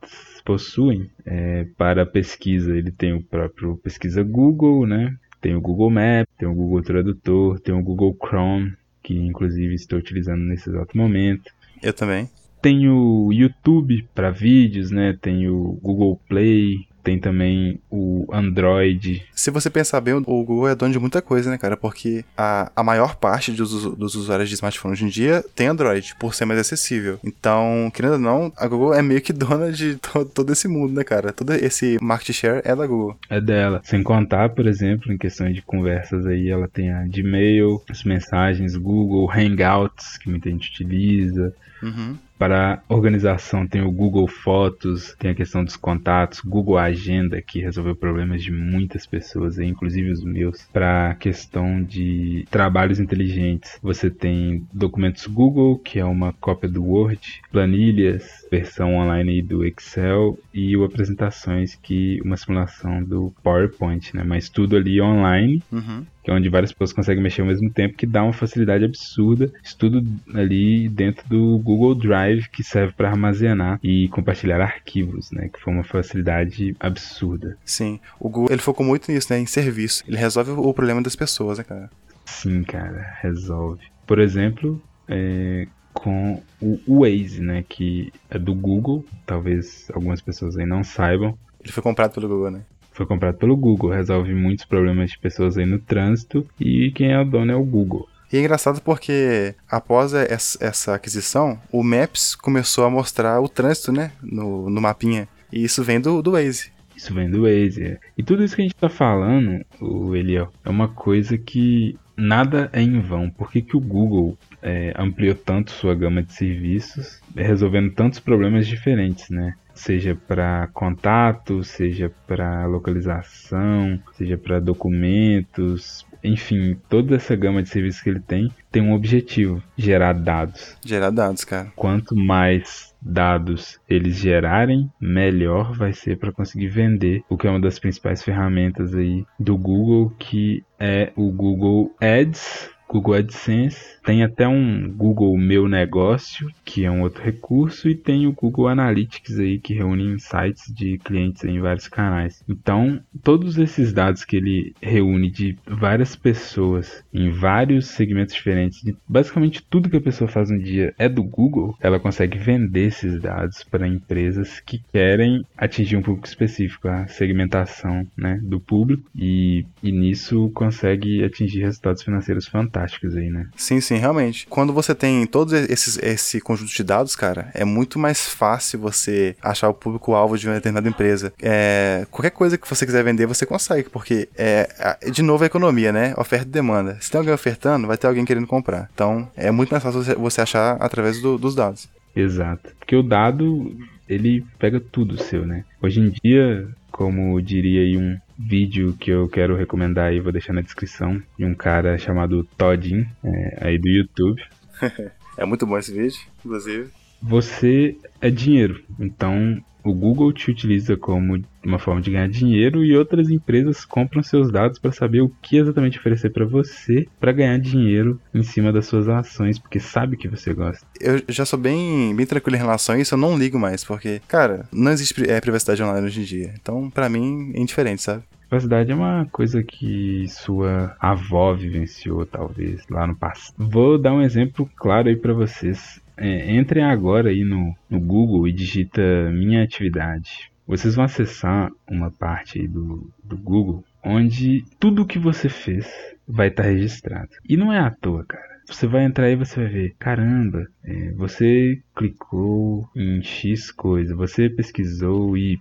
possuem, 0.44 1.08
é, 1.25 1.64
para 1.76 2.04
pesquisa 2.04 2.76
ele 2.76 2.90
tem 2.90 3.12
o 3.12 3.22
próprio 3.22 3.76
pesquisa 3.76 4.25
Google, 4.25 4.88
né? 4.88 5.16
Tem 5.40 5.54
o 5.54 5.61
Google 5.61 5.90
Maps, 5.90 6.34
tem 6.37 6.49
o 6.49 6.54
Google 6.54 6.82
Tradutor, 6.82 7.61
tem 7.61 7.72
o 7.72 7.82
Google 7.82 8.19
Chrome, 8.20 8.72
que 9.04 9.14
inclusive 9.14 9.72
estou 9.72 10.00
utilizando 10.00 10.43
nesse 10.43 10.69
exato 10.69 10.96
momento. 10.96 11.49
Eu 11.81 11.93
também. 11.93 12.28
Tem 12.60 12.88
o 12.88 13.32
YouTube 13.32 14.06
para 14.14 14.31
vídeos, 14.31 14.90
né? 14.90 15.16
Tem 15.20 15.49
o 15.49 15.78
Google 15.82 16.20
Play, 16.28 16.88
tem 17.08 17.19
também 17.19 17.81
o 17.90 18.26
Android. 18.31 19.22
Se 19.34 19.50
você 19.50 19.70
pensar 19.70 19.99
bem, 20.00 20.12
o 20.12 20.20
Google 20.20 20.69
é 20.69 20.75
dono 20.75 20.93
de 20.93 20.99
muita 20.99 21.22
coisa, 21.22 21.50
né, 21.50 21.56
cara? 21.56 21.75
Porque 21.75 22.22
a, 22.37 22.70
a 22.76 22.82
maior 22.82 23.16
parte 23.16 23.50
dos, 23.50 23.97
dos 23.97 24.14
usuários 24.14 24.50
de 24.50 24.54
smartphone 24.56 24.92
hoje 24.92 25.06
em 25.06 25.09
dia 25.09 25.42
tem 25.54 25.68
Android, 25.68 26.14
por 26.18 26.35
ser 26.35 26.44
mais 26.44 26.61
acessível. 26.61 27.18
Então, 27.25 27.90
querendo 27.94 28.12
ou 28.12 28.18
não, 28.18 28.52
a 28.54 28.68
Google 28.68 28.92
é 28.92 29.00
meio 29.00 29.23
que 29.23 29.32
dona 29.32 29.73
de 29.73 29.97
to, 29.97 30.26
todo 30.26 30.52
esse 30.52 30.68
mundo, 30.68 30.92
né, 30.92 31.02
cara? 31.02 31.32
Todo 31.32 31.54
esse 31.54 31.97
market 32.02 32.37
share 32.37 32.61
é 32.62 32.76
da 32.76 32.87
Google. 32.87 33.16
É 33.30 33.40
dela. 33.40 33.80
Sem 33.85 34.02
contar, 34.02 34.50
por 34.50 34.66
exemplo, 34.66 35.11
em 35.11 35.16
questão 35.16 35.50
de 35.50 35.62
conversas 35.62 36.26
aí, 36.26 36.50
ela 36.50 36.68
tem 36.68 36.90
a 36.90 37.06
Gmail, 37.06 37.82
as 37.88 38.04
mensagens 38.04 38.76
Google, 38.76 39.30
Hangouts, 39.30 40.18
que 40.18 40.28
muita 40.28 40.50
gente 40.50 40.68
utiliza. 40.68 41.54
Uhum. 41.82 42.16
Para 42.38 42.83
organização 42.88 43.66
tem 43.66 43.83
o 43.83 43.90
Google 43.90 44.28
Fotos, 44.28 45.14
tem 45.18 45.33
a 45.33 45.35
questão 45.35 45.64
dos 45.64 45.76
contatos, 45.76 46.40
Google 46.40 46.78
Agenda, 46.78 47.42
que 47.42 47.61
resolveu 47.61 47.97
problemas 47.97 48.42
de 48.42 48.52
muitas 48.52 49.07
pessoas, 49.07 49.59
inclusive 49.59 50.11
os 50.11 50.23
meus. 50.23 50.68
Para 50.73 51.11
a 51.11 51.14
questão 51.14 51.83
de 51.83 52.47
trabalhos 52.50 53.00
inteligentes, 53.00 53.78
você 53.83 54.09
tem 54.09 54.64
documentos 54.73 55.26
Google, 55.26 55.78
que 55.78 55.99
é 55.99 56.04
uma 56.04 56.33
cópia 56.35 56.68
do 56.68 56.85
Word, 56.85 57.40
planilhas, 57.50 58.47
versão 58.50 58.95
online 58.95 59.42
do 59.42 59.64
Excel 59.64 60.38
e 60.54 60.76
o 60.76 60.85
apresentações, 60.85 61.75
que 61.75 62.21
uma 62.23 62.37
simulação 62.37 63.02
do 63.02 63.35
PowerPoint, 63.42 64.14
né? 64.14 64.23
Mas 64.25 64.49
tudo 64.49 64.76
ali 64.76 65.00
online. 65.00 65.62
Uhum 65.73 66.04
que 66.28 66.30
é 66.30 66.35
onde 66.35 66.50
várias 66.50 66.70
pessoas 66.70 66.92
conseguem 66.92 67.23
mexer 67.23 67.40
ao 67.40 67.47
mesmo 67.47 67.70
tempo, 67.70 67.97
que 67.97 68.04
dá 68.04 68.23
uma 68.23 68.35
facilidade 68.35 68.85
absurda. 68.85 69.50
Isso 69.64 69.78
tudo 69.78 70.04
ali 70.35 70.87
dentro 70.87 71.26
do 71.26 71.58
Google 71.58 71.94
Drive, 71.94 72.49
que 72.50 72.62
serve 72.62 72.92
para 72.92 73.08
armazenar 73.08 73.80
e 73.82 74.08
compartilhar 74.08 74.61
arquivos, 74.61 75.30
né? 75.30 75.49
Que 75.49 75.58
foi 75.58 75.73
uma 75.73 75.85
facilidade 75.85 76.76
absurda. 76.78 77.56
Sim, 77.64 77.99
o 78.20 78.28
Google 78.28 78.49
ele 78.50 78.61
focou 78.61 78.85
muito 78.85 79.11
nisso, 79.11 79.32
né? 79.32 79.38
Em 79.38 79.47
serviço. 79.47 80.04
Ele 80.06 80.18
resolve 80.18 80.50
o 80.50 80.75
problema 80.75 81.00
das 81.00 81.16
pessoas, 81.16 81.56
né, 81.56 81.64
cara? 81.64 81.90
Sim, 82.26 82.62
cara, 82.62 83.16
resolve. 83.23 83.87
Por 84.06 84.18
exemplo, 84.18 84.82
é, 85.08 85.66
com 85.94 86.42
o 86.61 87.00
Waze, 87.00 87.40
né? 87.40 87.64
Que 87.66 88.12
é 88.28 88.38
do 88.38 88.54
Google. 88.54 89.02
Talvez 89.25 89.90
algumas 89.94 90.20
pessoas 90.20 90.58
aí 90.58 90.66
não 90.66 90.85
saibam. 90.85 91.38
Ele 91.64 91.73
foi 91.73 91.82
comprado 91.82 92.12
pelo 92.12 92.28
Google, 92.28 92.50
né? 92.50 92.61
Foi 92.99 93.07
comprado 93.07 93.38
pelo 93.38 93.57
Google, 93.57 93.90
resolve 93.90 94.35
muitos 94.35 94.64
problemas 94.64 95.12
de 95.12 95.19
pessoas 95.19 95.57
aí 95.57 95.64
no 95.64 95.78
trânsito 95.78 96.45
e 96.59 96.90
quem 96.90 97.12
é 97.12 97.21
o 97.21 97.25
dono 97.25 97.52
é 97.52 97.55
o 97.55 97.64
Google. 97.64 98.09
E 98.31 98.37
é 98.37 98.40
engraçado 98.40 98.83
porque 98.83 99.55
após 99.71 100.12
essa 100.12 100.95
aquisição, 100.95 101.59
o 101.73 101.83
Maps 101.83 102.35
começou 102.35 102.85
a 102.85 102.90
mostrar 102.90 103.40
o 103.40 103.49
trânsito, 103.49 103.93
né, 103.93 104.11
no, 104.21 104.69
no 104.69 104.81
mapinha. 104.81 105.28
E 105.50 105.64
isso 105.64 105.83
vem 105.83 106.00
do, 106.00 106.21
do 106.21 106.33
Waze. 106.33 106.71
Isso 106.95 107.14
vem 107.14 107.31
do 107.31 107.43
Waze. 107.43 107.85
É. 107.85 107.99
E 108.19 108.23
tudo 108.23 108.45
isso 108.45 108.57
que 108.57 108.62
a 108.62 108.64
gente 108.64 108.75
tá 108.75 108.88
falando, 108.88 109.64
o 109.81 110.14
Eliel, 110.14 110.52
é 110.64 110.69
uma 110.69 110.88
coisa 110.88 111.38
que 111.38 111.97
nada 112.17 112.69
é 112.73 112.83
em 112.83 113.00
vão. 113.00 113.31
Por 113.31 113.50
que, 113.50 113.62
que 113.62 113.76
o 113.76 113.81
Google 113.81 114.37
é, 114.61 114.93
ampliou 114.97 115.37
tanto 115.37 115.71
sua 115.71 115.95
gama 115.95 116.23
de 116.23 116.33
serviços, 116.35 117.23
resolvendo 117.35 117.93
tantos 117.93 118.19
problemas 118.19 118.67
diferentes, 118.67 119.31
né? 119.31 119.55
Seja 119.78 120.18
para 120.26 120.68
contato, 120.73 121.62
seja 121.62 122.11
para 122.26 122.66
localização, 122.66 124.00
seja 124.16 124.37
para 124.37 124.58
documentos, 124.58 126.04
enfim, 126.23 126.76
toda 126.88 127.16
essa 127.16 127.37
gama 127.37 127.62
de 127.62 127.68
serviços 127.68 128.02
que 128.02 128.11
ele 128.11 128.20
tem 128.20 128.50
tem 128.70 128.82
um 128.82 128.92
objetivo: 128.92 129.62
gerar 129.76 130.12
dados. 130.12 130.76
Gerar 130.85 131.11
dados, 131.11 131.44
cara. 131.44 131.73
Quanto 131.76 132.14
mais 132.16 132.94
dados 133.00 133.78
eles 133.88 134.16
gerarem, 134.16 134.90
melhor 135.00 135.73
vai 135.73 135.92
ser 135.92 136.18
para 136.18 136.32
conseguir 136.32 136.68
vender, 136.68 137.23
o 137.28 137.37
que 137.37 137.47
é 137.47 137.50
uma 137.50 137.61
das 137.61 137.78
principais 137.78 138.23
ferramentas 138.23 138.94
aí 138.94 139.25
do 139.38 139.56
Google, 139.56 140.11
que 140.18 140.64
é 140.78 141.12
o 141.16 141.30
Google 141.30 141.94
Ads, 142.00 142.70
Google 142.88 143.14
AdSense, 143.14 143.99
tem 144.02 144.23
até 144.23 144.49
um 144.49 144.90
Google 144.90 145.37
Meu 145.37 145.68
Negócio, 145.68 146.50
que 146.64 146.87
é 146.87 146.90
um 146.90 147.02
outro 147.02 147.23
recurso, 147.23 147.87
e 147.88 147.95
tem 147.95 148.26
o 148.26 148.33
Google 148.33 148.66
Analytics 148.68 149.38
aí, 149.38 149.59
que 149.59 149.75
reúne 149.75 150.04
insights 150.04 150.73
de 150.75 150.97
clientes 150.99 151.45
em 151.45 151.61
vários 151.61 151.87
canais. 151.87 152.42
Então, 152.49 153.00
todos 153.23 153.59
esses 153.59 153.92
dados 153.92 154.25
que 154.25 154.37
ele 154.37 154.75
reúne 154.80 155.30
de 155.30 155.59
várias 155.66 156.16
pessoas 156.16 157.04
em 157.12 157.30
vários 157.30 157.88
segmentos 157.88 158.35
diferentes, 158.35 158.83
basicamente 159.07 159.62
tudo 159.68 159.90
que 159.90 159.99
a 159.99 160.00
pessoa 160.00 160.26
faz 160.26 160.49
no 160.49 160.59
dia 160.59 160.95
é 160.99 161.09
do 161.09 161.23
Google, 161.23 161.76
ela 161.80 162.00
consegue 162.00 162.38
vender 162.38 162.87
esses 162.87 163.21
dados 163.21 163.62
para 163.62 163.87
empresas 163.87 164.61
que 164.61 164.83
querem 164.90 165.45
atingir 165.57 165.97
um 165.97 166.02
público 166.02 166.26
específico, 166.26 166.88
a 166.88 167.07
segmentação 167.07 168.07
né, 168.16 168.40
do 168.42 168.59
público, 168.59 169.02
e, 169.14 169.66
e 169.83 169.92
nisso 169.92 170.50
consegue 170.54 171.23
atingir 171.23 171.61
resultados 171.61 172.02
financeiros 172.02 172.49
fantásticos 172.49 172.77
aí, 173.16 173.30
né? 173.30 173.49
Sim, 173.56 173.80
sim 173.80 173.97
realmente. 173.97 174.47
Quando 174.49 174.73
você 174.73 174.94
tem 174.94 175.26
todo 175.26 175.54
esses, 175.56 175.99
esse 175.99 176.40
conjunto 176.40 176.73
de 176.73 176.82
dados, 176.82 177.16
cara, 177.16 177.50
é 177.54 177.64
muito 177.64 177.99
mais 177.99 178.28
fácil 178.28 178.78
você 178.78 179.37
achar 179.42 179.68
o 179.68 179.75
público-alvo 179.75 180.38
de 180.38 180.47
uma 180.49 180.54
determinada 180.54 180.88
empresa. 180.88 181.32
É, 181.40 182.06
qualquer 182.11 182.30
coisa 182.30 182.58
que 182.58 182.68
você 182.68 182.85
quiser 182.85 183.02
vender, 183.04 183.26
você 183.26 183.47
consegue, 183.47 183.88
porque 183.88 184.28
é, 184.37 184.99
de 185.11 185.23
novo 185.23 185.44
a 185.44 185.47
economia, 185.47 185.92
né? 185.92 186.14
Oferta 186.16 186.47
e 186.47 186.50
demanda. 186.50 186.97
Se 187.00 187.11
tem 187.11 187.18
alguém 187.18 187.35
ofertando, 187.35 187.87
vai 187.87 187.97
ter 187.97 188.06
alguém 188.06 188.25
querendo 188.25 188.47
comprar. 188.47 188.88
Então, 188.94 189.28
é 189.37 189.50
muito 189.50 189.70
mais 189.70 189.82
fácil 189.82 190.02
você 190.18 190.40
achar 190.40 190.76
através 190.80 191.20
do, 191.20 191.38
dos 191.38 191.54
dados. 191.54 191.88
Exato. 192.14 192.70
Porque 192.78 192.97
o 192.97 193.02
dado, 193.02 193.76
ele 194.08 194.44
pega 194.58 194.80
tudo 194.80 195.23
seu, 195.23 195.47
né? 195.47 195.64
Hoje 195.80 196.00
em 196.00 196.12
dia, 196.23 196.68
como 196.90 197.40
diria 197.40 197.82
aí 197.82 197.97
um 197.97 198.18
vídeo 198.38 198.97
que 198.99 199.11
eu 199.11 199.28
quero 199.28 199.57
recomendar 199.57 200.07
aí, 200.07 200.21
vou 200.21 200.30
deixar 200.30 200.52
na 200.52 200.61
descrição, 200.61 201.21
de 201.37 201.45
um 201.45 201.54
cara 201.54 201.99
chamado 201.99 202.45
Todin, 202.57 203.07
é, 203.25 203.59
aí 203.61 203.78
do 203.78 203.88
YouTube. 203.88 204.40
é 205.37 205.45
muito 205.45 205.66
bom 205.66 205.76
esse 205.76 205.92
vídeo, 205.92 206.21
inclusive. 206.38 206.90
Você 207.21 207.97
é 208.21 208.30
dinheiro, 208.30 208.80
então 209.00 209.61
o 209.88 209.95
Google 209.95 210.33
te 210.33 210.50
utiliza 210.50 210.97
como 210.97 211.42
uma 211.64 211.78
forma 211.78 212.00
de 212.00 212.11
ganhar 212.11 212.28
dinheiro 212.28 212.85
e 212.85 212.97
outras 212.97 213.30
empresas 213.30 213.85
compram 213.85 214.23
seus 214.23 214.50
dados 214.50 214.78
para 214.78 214.92
saber 214.92 215.21
o 215.21 215.33
que 215.42 215.57
exatamente 215.57 215.99
oferecer 215.99 216.30
para 216.30 216.45
você 216.45 217.07
para 217.18 217.33
ganhar 217.33 217.59
dinheiro 217.59 218.21
em 218.35 218.42
cima 218.42 218.73
das 218.73 218.87
suas 218.87 219.09
ações, 219.09 219.59
porque 219.59 219.80
sabe 219.80 220.16
que 220.16 220.28
você 220.28 220.54
gosta. 220.54 220.87
Eu 221.00 221.23
já 221.28 221.45
sou 221.45 221.59
bem, 221.59 222.14
bem 222.14 222.26
tranquilo 222.26 222.57
em 222.57 222.61
relação 222.61 222.95
a 222.95 222.99
isso, 222.99 223.14
eu 223.14 223.18
não 223.18 223.37
ligo 223.37 223.59
mais, 223.59 223.85
porque, 223.85 224.21
cara, 224.28 224.66
não 224.73 224.92
existe 224.92 225.28
é, 225.28 225.40
privacidade 225.40 225.83
online 225.83 226.07
hoje 226.07 226.21
em 226.21 226.25
dia. 226.25 226.54
Então, 226.61 226.90
para 226.90 227.09
mim, 227.09 227.52
é 227.54 227.61
indiferente, 227.61 228.02
sabe? 228.02 228.23
Privacidade 228.49 228.90
é 228.90 228.95
uma 228.95 229.26
coisa 229.30 229.62
que 229.62 230.26
sua 230.28 230.97
avó 230.99 231.52
vivenciou, 231.52 232.25
talvez, 232.25 232.83
lá 232.88 233.07
no 233.07 233.14
passado. 233.14 233.54
Vou 233.59 233.99
dar 233.99 234.14
um 234.14 234.23
exemplo 234.23 234.68
claro 234.75 235.09
aí 235.09 235.16
para 235.16 235.35
vocês. 235.35 236.00
É, 236.18 236.54
entrem 236.54 236.84
agora 236.84 237.30
aí 237.30 237.44
no, 237.44 237.75
no 237.88 238.00
Google 238.00 238.46
e 238.48 238.52
digita 238.52 239.00
minha 239.30 239.62
atividade. 239.62 240.50
Vocês 240.66 240.94
vão 240.94 241.04
acessar 241.04 241.70
uma 241.88 242.10
parte 242.10 242.66
do, 242.66 243.10
do 243.25 243.38
Google 243.38 243.84
onde 244.04 244.64
tudo 244.78 245.06
que 245.06 245.18
você 245.18 245.48
fez 245.48 245.88
vai 246.26 246.48
estar 246.48 246.64
tá 246.64 246.68
registrado. 246.68 247.30
E 247.48 247.56
não 247.56 247.72
é 247.72 247.78
à 247.78 247.90
toa, 247.90 248.25
cara. 248.25 248.58
Você 248.66 248.87
vai 248.87 249.04
entrar 249.04 249.30
e 249.30 249.37
você 249.37 249.60
vai 249.60 249.68
ver, 249.68 249.94
caramba, 249.98 250.66
é, 250.84 251.12
você 251.12 251.80
clicou 251.96 252.87
em 252.94 253.22
X 253.22 253.70
coisa, 253.70 254.14
você 254.14 254.50
pesquisou 254.50 255.38
Y, 255.38 255.58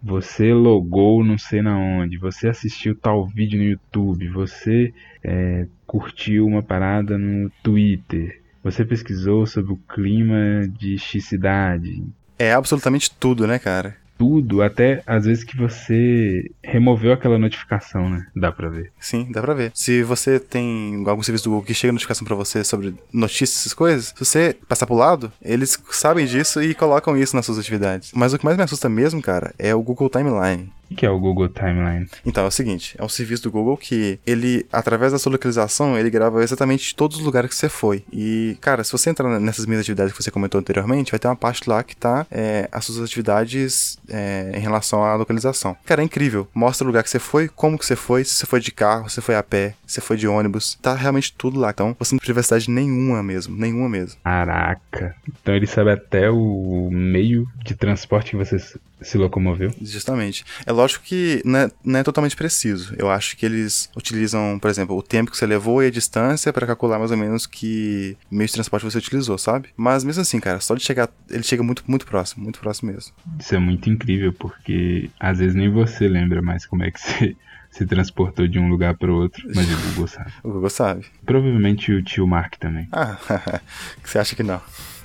você 0.00 0.52
logou 0.54 1.24
não 1.24 1.36
sei 1.36 1.60
na 1.60 1.76
onde, 1.76 2.16
você 2.18 2.48
assistiu 2.48 2.94
tal 2.94 3.26
vídeo 3.26 3.58
no 3.58 3.64
YouTube, 3.64 4.28
você 4.28 4.94
é, 5.24 5.66
curtiu 5.84 6.46
uma 6.46 6.62
parada 6.62 7.18
no 7.18 7.50
Twitter, 7.64 8.40
você 8.66 8.84
pesquisou 8.84 9.46
sobre 9.46 9.72
o 9.72 9.76
clima 9.76 10.66
de 10.68 10.98
X 10.98 11.24
cidade. 11.24 12.02
É 12.36 12.52
absolutamente 12.52 13.10
tudo, 13.12 13.46
né, 13.46 13.60
cara? 13.60 13.96
Tudo, 14.18 14.62
até 14.62 15.02
às 15.06 15.26
vezes 15.26 15.44
que 15.44 15.56
você 15.56 16.50
removeu 16.64 17.12
aquela 17.12 17.38
notificação, 17.38 18.08
né? 18.08 18.26
Dá 18.34 18.50
pra 18.50 18.68
ver. 18.68 18.90
Sim, 18.98 19.30
dá 19.30 19.40
pra 19.42 19.54
ver. 19.54 19.70
Se 19.74 20.02
você 20.02 20.40
tem 20.40 21.04
algum 21.06 21.22
serviço 21.22 21.44
do 21.44 21.50
Google 21.50 21.66
que 21.66 21.74
chega 21.74 21.92
notificação 21.92 22.26
para 22.26 22.34
você 22.34 22.64
sobre 22.64 22.94
notícias, 23.12 23.60
essas 23.60 23.74
coisas, 23.74 24.06
se 24.06 24.24
você 24.24 24.56
passar 24.66 24.86
pro 24.86 24.96
lado, 24.96 25.30
eles 25.42 25.78
sabem 25.90 26.26
disso 26.26 26.62
e 26.62 26.74
colocam 26.74 27.16
isso 27.16 27.36
nas 27.36 27.44
suas 27.44 27.58
atividades. 27.58 28.10
Mas 28.14 28.32
o 28.32 28.38
que 28.38 28.44
mais 28.44 28.56
me 28.56 28.64
assusta 28.64 28.88
mesmo, 28.88 29.22
cara, 29.22 29.54
é 29.58 29.74
o 29.74 29.82
Google 29.82 30.10
Timeline. 30.10 30.72
O 30.90 30.94
que 30.94 31.04
é 31.04 31.10
o 31.10 31.18
Google 31.18 31.48
Timeline? 31.48 32.08
Então, 32.24 32.44
é 32.44 32.48
o 32.48 32.50
seguinte, 32.50 32.94
é 32.98 33.04
um 33.04 33.08
serviço 33.08 33.42
do 33.44 33.50
Google 33.50 33.76
que 33.76 34.18
ele, 34.26 34.66
através 34.72 35.12
da 35.12 35.18
sua 35.18 35.32
localização, 35.32 35.98
ele 35.98 36.10
grava 36.10 36.42
exatamente 36.42 36.94
todos 36.94 37.18
os 37.18 37.24
lugares 37.24 37.50
que 37.50 37.56
você 37.56 37.68
foi. 37.68 38.04
E, 38.12 38.56
cara, 38.60 38.84
se 38.84 38.92
você 38.92 39.10
entrar 39.10 39.40
nessas 39.40 39.66
minhas 39.66 39.80
atividades 39.80 40.12
que 40.12 40.22
você 40.22 40.30
comentou 40.30 40.60
anteriormente, 40.60 41.10
vai 41.10 41.18
ter 41.18 41.28
uma 41.28 41.36
parte 41.36 41.68
lá 41.68 41.82
que 41.82 41.96
tá 41.96 42.26
é, 42.30 42.68
as 42.70 42.84
suas 42.84 43.04
atividades 43.04 43.98
é, 44.08 44.52
em 44.54 44.60
relação 44.60 45.04
à 45.04 45.14
localização. 45.14 45.76
Cara, 45.84 46.02
é 46.02 46.04
incrível. 46.04 46.48
Mostra 46.54 46.84
o 46.84 46.88
lugar 46.88 47.02
que 47.02 47.10
você 47.10 47.18
foi, 47.18 47.48
como 47.48 47.78
que 47.78 47.84
você 47.84 47.96
foi, 47.96 48.24
se 48.24 48.34
você 48.34 48.46
foi 48.46 48.60
de 48.60 48.70
carro, 48.70 49.08
se 49.08 49.16
você 49.16 49.20
foi 49.20 49.36
a 49.36 49.42
pé, 49.42 49.74
se 49.86 49.94
você 49.94 50.00
foi 50.00 50.16
de 50.16 50.28
ônibus. 50.28 50.78
Tá 50.80 50.94
realmente 50.94 51.34
tudo 51.36 51.58
lá. 51.58 51.70
Então, 51.70 51.96
você 51.98 52.14
não 52.14 52.18
tem 52.18 52.24
privacidade 52.24 52.70
nenhuma 52.70 53.22
mesmo, 53.22 53.56
nenhuma 53.56 53.88
mesmo. 53.88 54.18
Caraca. 54.22 55.14
Então 55.28 55.54
ele 55.54 55.66
sabe 55.66 55.90
até 55.90 56.30
o 56.30 56.88
meio 56.90 57.48
de 57.64 57.74
transporte 57.74 58.30
que 58.30 58.36
você 58.36 58.58
se 59.00 59.18
locomoveu. 59.18 59.72
Justamente. 59.80 60.44
É 60.64 60.72
lógico 60.72 61.04
que 61.04 61.42
não 61.44 61.58
é, 61.58 61.70
não 61.84 62.00
é, 62.00 62.02
totalmente 62.02 62.36
preciso. 62.36 62.94
Eu 62.98 63.10
acho 63.10 63.36
que 63.36 63.44
eles 63.44 63.90
utilizam, 63.96 64.58
por 64.58 64.70
exemplo, 64.70 64.96
o 64.96 65.02
tempo 65.02 65.30
que 65.30 65.36
você 65.36 65.46
levou 65.46 65.82
e 65.82 65.86
a 65.86 65.90
distância 65.90 66.52
para 66.52 66.66
calcular 66.66 66.98
mais 66.98 67.10
ou 67.10 67.16
menos 67.16 67.46
que 67.46 68.16
meio 68.30 68.46
de 68.46 68.54
transporte 68.54 68.84
você 68.84 68.98
utilizou, 68.98 69.38
sabe? 69.38 69.68
Mas 69.76 70.04
mesmo 70.04 70.22
assim, 70.22 70.40
cara, 70.40 70.60
só 70.60 70.74
de 70.74 70.82
chegar, 70.82 71.08
ele 71.30 71.42
chega 71.42 71.62
muito, 71.62 71.82
muito 71.86 72.06
próximo, 72.06 72.42
muito 72.42 72.58
próximo 72.58 72.92
mesmo. 72.92 73.12
Isso 73.38 73.54
é 73.54 73.58
muito 73.58 73.90
incrível, 73.90 74.32
porque 74.32 75.10
às 75.20 75.38
vezes 75.38 75.54
nem 75.54 75.70
você 75.70 76.08
lembra 76.08 76.40
mais 76.40 76.64
como 76.66 76.84
é 76.84 76.90
que 76.90 77.00
você 77.00 77.36
se 77.70 77.84
transportou 77.84 78.48
de 78.48 78.58
um 78.58 78.68
lugar 78.70 78.96
para 78.96 79.12
outro, 79.12 79.46
mas 79.54 79.70
o 79.70 79.88
Google 79.88 80.06
sabe. 80.06 80.32
o 80.42 80.50
Google 80.50 80.70
sabe. 80.70 81.06
Provavelmente 81.26 81.92
o 81.92 82.02
tio 82.02 82.26
Mark 82.26 82.56
também. 82.56 82.88
Ah, 82.90 83.18
você 84.02 84.18
acha 84.18 84.34
que 84.34 84.42
não? 84.42 84.60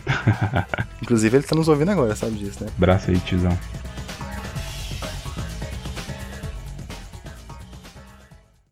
Inclusive 1.02 1.38
ele 1.38 1.44
tá 1.44 1.56
nos 1.56 1.68
ouvindo 1.68 1.92
agora, 1.92 2.16
sabe 2.16 2.38
disso, 2.38 2.64
né? 2.64 2.70
Braço 2.78 3.12
aí, 3.12 3.20
tiozão. 3.20 3.58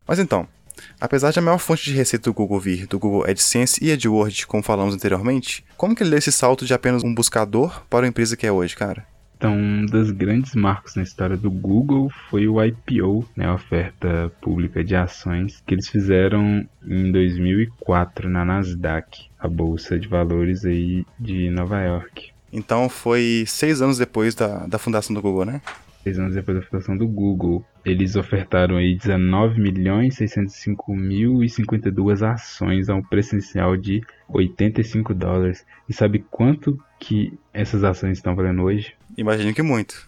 Mas 0.06 0.18
então, 0.18 0.48
apesar 1.00 1.30
de 1.30 1.38
a 1.38 1.42
maior 1.42 1.58
fonte 1.58 1.84
de 1.84 1.94
receita 1.94 2.30
do 2.30 2.34
Google 2.34 2.58
vir 2.58 2.86
do 2.86 2.98
Google 2.98 3.24
AdSense 3.30 3.78
e 3.82 3.92
AdWords, 3.92 4.44
como 4.44 4.62
falamos 4.62 4.94
anteriormente, 4.94 5.64
como 5.76 5.94
que 5.94 6.02
ele 6.02 6.10
deu 6.10 6.18
esse 6.18 6.32
salto 6.32 6.66
de 6.66 6.74
apenas 6.74 7.04
um 7.04 7.14
buscador 7.14 7.82
para 7.88 8.06
a 8.06 8.08
empresa 8.08 8.36
que 8.36 8.46
é 8.46 8.50
hoje, 8.50 8.74
cara? 8.74 9.06
Então, 9.40 9.56
um 9.56 9.86
dos 9.86 10.10
grandes 10.10 10.54
marcos 10.54 10.96
na 10.96 11.02
história 11.02 11.34
do 11.34 11.50
Google 11.50 12.10
foi 12.28 12.46
o 12.46 12.62
IPO, 12.62 13.26
né, 13.34 13.46
a 13.46 13.54
oferta 13.54 14.30
pública 14.42 14.84
de 14.84 14.94
ações, 14.94 15.62
que 15.66 15.72
eles 15.72 15.88
fizeram 15.88 16.68
em 16.86 17.10
2004 17.10 18.28
na 18.28 18.44
Nasdaq, 18.44 19.29
a 19.40 19.48
bolsa 19.48 19.98
de 19.98 20.06
valores 20.06 20.64
aí 20.64 21.04
de 21.18 21.50
Nova 21.50 21.80
York. 21.80 22.30
Então 22.52 22.88
foi 22.88 23.44
seis 23.46 23.80
anos 23.80 23.98
depois 23.98 24.34
da, 24.34 24.66
da 24.66 24.78
fundação 24.78 25.14
do 25.14 25.22
Google, 25.22 25.44
né? 25.44 25.62
Seis 26.02 26.18
anos 26.18 26.34
depois 26.34 26.58
da 26.58 26.64
fundação 26.64 26.96
do 26.96 27.06
Google. 27.06 27.64
Eles 27.84 28.16
ofertaram 28.16 28.76
aí 28.76 28.96
19 28.96 29.60
milhões 29.60 30.16
605 30.16 30.94
mil 30.94 31.42
e 31.42 31.48
52 31.48 32.22
ações 32.22 32.88
a 32.88 32.94
um 32.94 33.02
preço 33.02 33.34
inicial 33.34 33.76
de 33.76 34.02
85 34.28 35.14
dólares. 35.14 35.64
E 35.88 35.92
sabe 35.92 36.24
quanto 36.30 36.78
que 36.98 37.38
essas 37.52 37.84
ações 37.84 38.18
estão 38.18 38.34
valendo 38.34 38.62
hoje? 38.62 38.94
Imagino 39.16 39.54
que 39.54 39.62
muito. 39.62 40.06